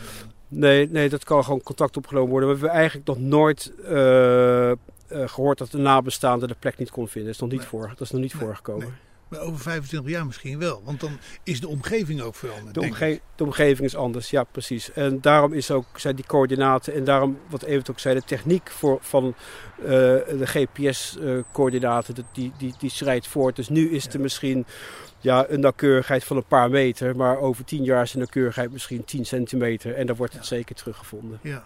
[0.48, 2.50] Nee, nee, dat kan gewoon contact opgenomen worden.
[2.50, 4.78] We hebben eigenlijk nog nooit eh, eh,
[5.08, 7.24] gehoord dat de nabestaande de plek niet kon vinden.
[7.26, 7.70] Dat is nog niet, Nee.
[7.70, 8.96] voor, dat is nog niet Nee, voorgekomen.
[9.34, 10.82] Maar over 25 jaar misschien wel.
[10.84, 12.74] Want dan is de omgeving ook veranderd.
[12.74, 14.92] De, omge- de omgeving is anders, ja precies.
[14.92, 18.70] En daarom is ook, zijn die coördinaten en daarom, wat Evert ook zei, de techniek
[18.70, 19.36] voor, van
[19.82, 23.56] eh, de GPS-coördinaten, die, die, die schrijdt voort.
[23.56, 24.66] Dus nu is er misschien
[25.20, 29.06] ja, een nauwkeurigheid van een paar meter, maar over tien jaar is de nauwkeurigheid misschien
[29.06, 31.40] 10 centimeter en dan wordt het zeker teruggevonden.
[31.42, 31.64] Ja.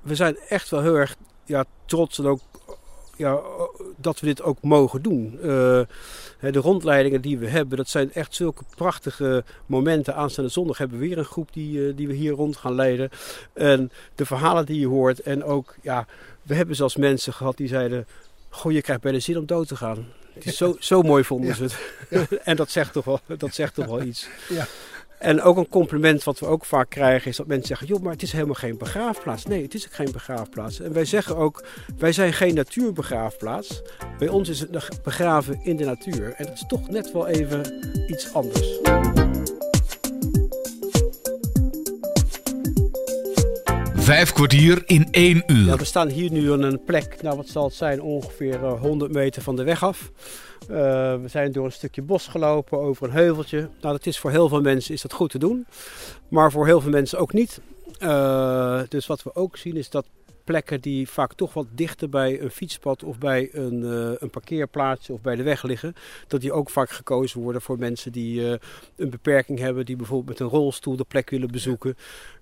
[0.00, 2.40] We zijn echt wel heel erg ja, trots en ook
[3.20, 3.40] ja,
[3.96, 5.38] dat we dit ook mogen doen.
[5.42, 5.80] Eh,
[6.38, 10.14] hè, de rondleidingen die we hebben, dat zijn echt zulke prachtige momenten.
[10.14, 13.10] Aanstaande zondag hebben we weer een groep die, eh, die we hier rond gaan leiden.
[13.52, 15.20] En de verhalen die je hoort.
[15.20, 16.06] En ook, ja,
[16.42, 18.06] we hebben zelfs mensen gehad die zeiden...
[18.48, 20.06] Goh, je krijgt bijna zin om dood te gaan.
[20.32, 22.32] Het is zo, zo mooi vonden ze het.
[22.50, 24.28] en dat zegt, toch wel, dat zegt toch wel iets.
[24.48, 24.66] Ja.
[25.20, 27.86] En ook een compliment wat we ook vaak krijgen is dat mensen zeggen...
[27.86, 29.44] joh, maar het is helemaal geen begraafplaats.
[29.44, 30.80] Nee, het is ook geen begraafplaats.
[30.80, 31.64] En wij zeggen ook,
[31.98, 33.82] wij zijn geen natuurbegraafplaats.
[34.18, 36.34] Bij ons is het begraven in de natuur.
[36.36, 37.74] En dat is toch net wel even
[38.06, 38.78] iets anders.
[43.94, 45.66] Vijf kwartier in één uur.
[45.66, 48.80] Ja, we staan hier nu aan een plek, nou wat zal het zijn, ongeveer eh,
[48.80, 50.10] 100 meter van de weg af.
[50.68, 50.76] Eh,
[51.20, 53.58] we zijn door een stukje bos gelopen, over een heuveltje.
[53.58, 55.66] Nou, dat is voor heel veel mensen is dat goed te doen,
[56.28, 57.60] maar voor heel veel mensen ook niet.
[57.98, 60.06] Eh, dus wat we ook zien is dat
[60.44, 65.12] plekken die vaak toch wat dichter bij een fietspad of bij een, eh, een parkeerplaatsje
[65.12, 65.94] of bij de weg liggen,
[66.26, 68.58] dat die ook vaak gekozen worden voor mensen die eh,
[68.96, 71.96] een beperking hebben, die bijvoorbeeld met een rolstoel de plek willen bezoeken.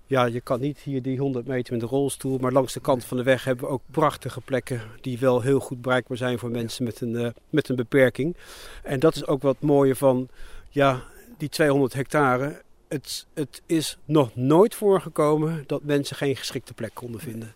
[0.09, 3.05] Ja, je kan niet hier die 100 meter met een rolstoel, maar langs de kant
[3.05, 6.51] van de weg hebben we ook prachtige plekken die wel heel goed bereikbaar zijn voor
[6.51, 8.35] mensen met een, eh, met een beperking.
[8.83, 10.29] En dat is ook wat mooie van
[10.69, 11.03] ja,
[11.37, 12.61] die 200 hectare.
[12.87, 17.53] Het, het is nog nooit voorgekomen dat mensen geen geschikte plek konden vinden.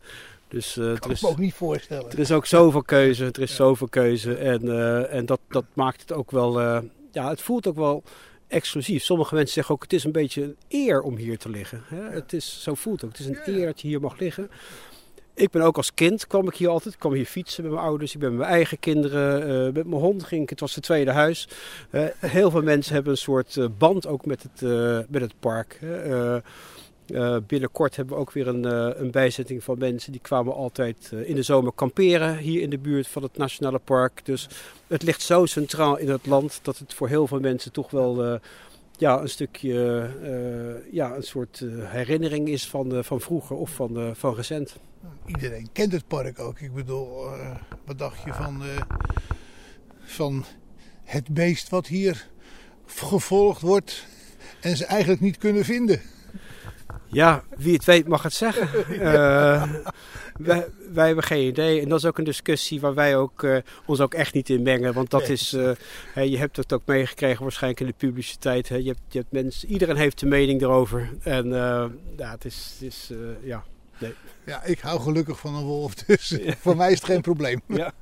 [0.54, 2.12] Dus eh, er, Kan ik is, me ook niet voorstellen.
[2.12, 3.26] er is ook zoveel keuze.
[3.26, 4.36] Er is zoveel keuze.
[4.36, 6.60] En, eh, en dat, dat maakt het ook wel.
[6.62, 6.78] eh,
[7.12, 8.04] ja, het voelt ook wel
[8.48, 9.04] exclusief.
[9.04, 11.84] Sommige mensen zeggen ook: het is een beetje een eer om hier te liggen.
[11.86, 12.02] Hè?
[12.10, 13.18] Het is, zo voelt het ook.
[13.18, 14.50] Het is een eer dat je hier mag liggen.
[15.36, 16.94] Ik ben ook als kind, kwam ik hier altijd.
[16.94, 18.14] Ik kwam hier fietsen met mijn ouders.
[18.14, 19.74] Ik ben met mijn eigen kinderen.
[19.74, 20.50] met mijn hond ging ik.
[20.50, 21.48] Het was het tweede huis.
[22.20, 24.62] Heel veel mensen hebben een soort band ook met het,
[25.10, 25.80] met het park.
[27.08, 30.12] Eh, binnenkort hebben we ook weer een, eh, een bijzetting van mensen.
[30.12, 33.80] Die kwamen altijd eh, in de zomer kamperen hier in de buurt van het Nationale
[33.80, 34.22] Park.
[34.26, 34.48] Dus
[34.88, 38.40] het ligt zo centraal in het land dat het voor heel veel mensen toch wel
[38.98, 40.10] ja, een stukje,
[40.92, 44.76] ja, een soort herinnering is van, van vroeger of van, van recent.
[45.26, 46.60] Iedereen kent het park ook.
[46.60, 47.28] Ik bedoel,
[47.86, 48.62] wat dacht je van,
[50.04, 50.46] van
[51.04, 52.28] het beest wat hier
[52.86, 54.06] gevolgd wordt
[54.62, 56.02] en ze eigenlijk niet kunnen vinden?
[57.08, 58.70] Ja, wie het weet mag het zeggen.
[59.04, 59.64] Eh,
[60.38, 61.82] wij, wij hebben geen idee.
[61.82, 64.62] En dat is ook een discussie waar wij ook, eh, ons ook echt niet in
[64.62, 64.94] mengen.
[64.94, 65.32] Want dat Nee.
[65.32, 65.72] is, eh,
[66.14, 68.70] hè, je hebt het ook meegekregen waarscheinlijk in de publiciteit.
[68.70, 68.76] Hè.
[68.76, 71.10] Je, hebt, je hebt mensen, iedereen heeft een mening erover.
[71.24, 71.48] En
[72.18, 73.12] ja, het is, het is
[73.44, 73.64] ja.
[74.46, 77.62] Ja, ik hou gelukkig van een wolf, dus voor mij is het geen probleem.
[77.68, 77.94] Ja.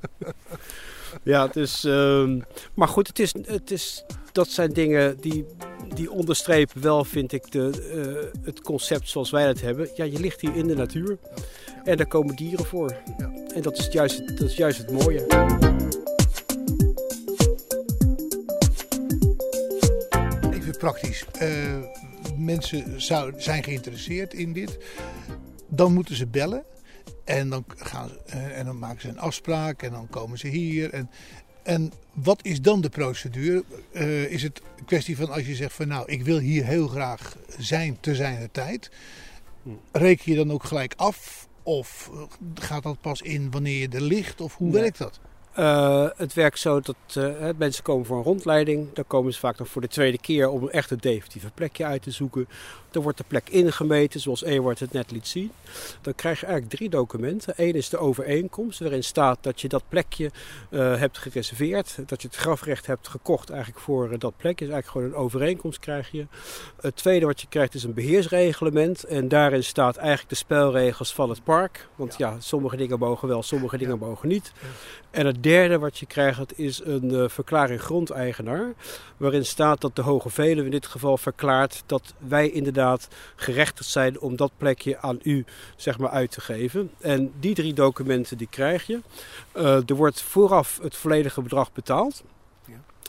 [1.23, 2.39] Ja, dus, ehm,
[2.73, 5.45] maar goed, het is, het is, dat zijn dingen die,
[5.93, 9.89] die onderstrepen wel, vind ik, de, eh, het concept zoals wij het hebben.
[9.95, 11.17] Ja, je ligt hier in de natuur
[11.83, 12.95] en daar komen dieren voor.
[13.17, 13.31] Ja.
[13.55, 15.25] En dat is juist, dat is juist het mooie.
[20.51, 21.25] Even praktisch.
[21.39, 21.77] Eh,
[22.37, 24.77] mensen zou, zijn geïnteresseerd in dit.
[25.67, 26.63] Dan moeten ze bellen.
[27.23, 29.81] En dan, gaan ze, eh, en dan maken ze een afspraak.
[29.83, 30.93] En dan komen ze hier.
[30.93, 31.09] En,
[31.63, 33.63] en wat is dan de procedure?
[33.91, 36.87] Eh, is het een kwestie van als je zegt van nou, ik wil hier heel
[36.87, 38.91] graag zijn te zijn tijd.
[39.91, 41.47] Reken je dan ook gelijk af?
[41.63, 42.21] Of eh,
[42.55, 44.41] gaat dat pas in wanneer je er ligt?
[44.41, 44.81] Of hoe Nee.
[44.81, 45.19] werkt dat?
[45.53, 48.93] Eh, het werkt zo dat eh, mensen komen voor een rondleiding.
[48.93, 52.01] Dan komen ze vaak nog voor de tweede keer om echt een definitieve plekje uit
[52.01, 52.47] te zoeken.
[52.91, 55.51] Dan wordt de plek ingemeten, zoals Ewart het net liet zien.
[56.01, 57.53] Dan krijg je eigenlijk drie documenten.
[57.57, 60.31] Eén is de overeenkomst, waarin staat dat je dat plekje
[60.69, 61.97] eh, hebt gereserveerd.
[62.05, 64.65] Dat je het grafrecht hebt gekocht eigenlijk voor dat plekje.
[64.65, 66.25] Dus eigenlijk gewoon een overeenkomst krijg je.
[66.81, 69.03] Het tweede wat je krijgt is een beheersreglement.
[69.03, 71.87] En daarin staat eigenlijk de spelregels van het park.
[71.95, 74.51] Want ja, sommige dingen mogen wel, sommige dingen mogen niet.
[75.11, 78.73] En het derde wat je krijgt is een eh, verklaring grondeigenaar.
[79.17, 84.19] Waarin staat dat de Hoge Veluwe in dit geval verklaart dat wij inderdaad gerechtigd zijn
[84.19, 86.91] om dat plekje aan u zeg maar, uit te geven.
[86.99, 88.99] En die drie documenten die krijg je.
[89.51, 92.23] Eh, er wordt vooraf het volledige bedrag betaald.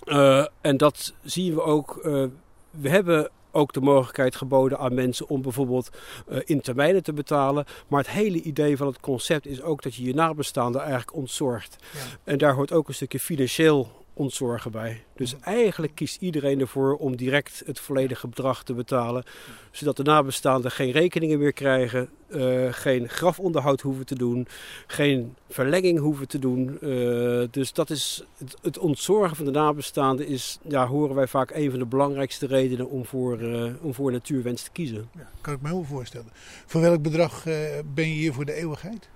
[0.04, 2.00] Eh, en dat zien we ook.
[2.70, 5.90] we hebben ook de mogelijkheid geboden aan mensen om bijvoorbeeld
[6.28, 7.64] eh, in termijnen te betalen.
[7.88, 11.76] Maar het hele idee van het concept is ook dat je je nabestaanden eigenlijk ontzorgt.
[11.92, 11.98] Ja.
[12.24, 15.04] En daar hoort ook een stukje financieel ontzorgen bij.
[15.16, 19.24] Dus eigenlijk kiest iedereen ervoor om direct het volledige bedrag te betalen.
[19.70, 24.46] Zodat de nabestaanden geen rekeningen meer krijgen, eh, geen grafonderhoud hoeven te doen,
[24.86, 26.78] geen verlenging hoeven te doen.
[26.80, 31.50] Eh, dus dat is het, het ontzorgen van de nabestaanden is, ja, horen wij vaak
[31.50, 35.08] een van de belangrijkste redenen om voor, eh, om voor natuurwens te kiezen.
[35.16, 36.30] Ja, kan ik me heel voorstellen.
[36.66, 37.44] Voor welk bedrag
[37.94, 39.08] ben je hier voor de eeuwigheid?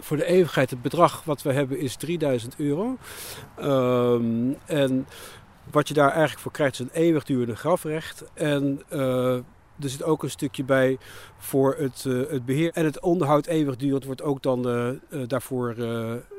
[0.00, 2.96] Voor de eeuwigheid, het bedrag wat we hebben is 3000 euro.
[3.56, 5.06] Ehm, en
[5.70, 8.24] wat je daar eigenlijk voor krijgt is een eeuwigdurende grafrecht.
[8.34, 9.34] En eh,
[9.80, 10.98] er zit ook een stukje bij
[11.38, 12.70] voor het, eh, het beheer.
[12.74, 15.74] En het onderhoud eeuwigdurend wordt ook dan eh, daarvoor,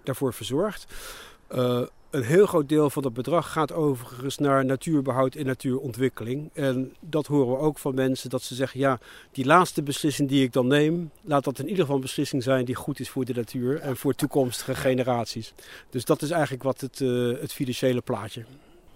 [0.03, 0.87] daarvoor verzorgd.
[2.09, 6.49] Een heel groot deel van dat bedrag gaat overigens naar natuurbehoud en natuurontwikkeling.
[6.53, 8.99] En dat horen we ook van mensen dat ze zeggen: ja,
[9.31, 12.65] die laatste beslissing die ik dan neem, laat dat in ieder geval een beslissing zijn
[12.65, 15.53] die goed is voor de natuur en voor toekomstige generaties.
[15.89, 18.45] Dus dat is eigenlijk wat het, eh, het financiële plaatje.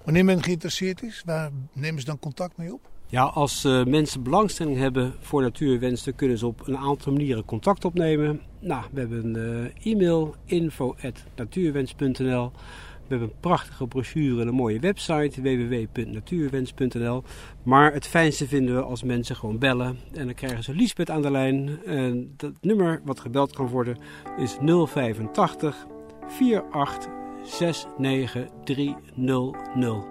[0.03, 2.91] Wanneer men geïnteresseerd is, waar nemen ze dan contact mee op?
[3.07, 7.45] Ja, als eh, mensen belangstelling hebben voor natuurwens, dan kunnen ze op een aantal manieren
[7.45, 8.41] contact opnemen.
[8.59, 12.51] Nou, we hebben een eh, e-mail info@natuurwens.nl.
[13.07, 17.23] We hebben een prachtige brochure en een mooie website www.natuurwens.nl.
[17.63, 19.97] Maar het fijnste vinden we als mensen gewoon bellen.
[20.13, 21.79] En dan krijgen ze Liesbeth aan de lijn.
[21.85, 23.97] En dat nummer wat gebeld kan worden
[24.37, 25.87] is 085
[26.71, 27.11] 48
[27.97, 30.05] 69 300.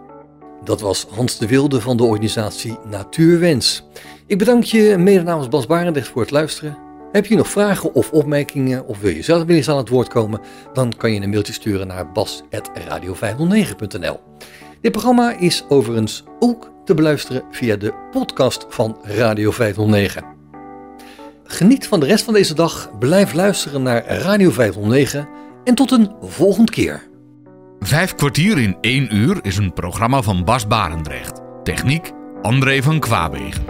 [0.64, 3.84] Dat was Hans de Wilde van de organisatie Natuurwens.
[4.26, 6.91] Ik bedank je mede namens Bas Barendrecht voor het luisteren.
[7.12, 10.08] Heb je nog vragen of opmerkingen of wil je zelf weer eens aan het woord
[10.08, 10.40] komen?
[10.72, 14.20] Dan kan je een mailtje sturen naar bas.radio509.nl
[14.80, 20.24] Dit programma is overigens ook te beluisteren via de podcast van Radio 509.
[21.44, 25.28] Geniet van de rest van deze dag, blijf luisteren naar Radio 509
[25.64, 27.10] en tot een volgende keer.
[27.80, 31.40] Vijf kwartier in één uur is een programma van Bas Barendrecht.
[31.62, 32.10] Techniek
[32.42, 33.64] André van Kwaabegen.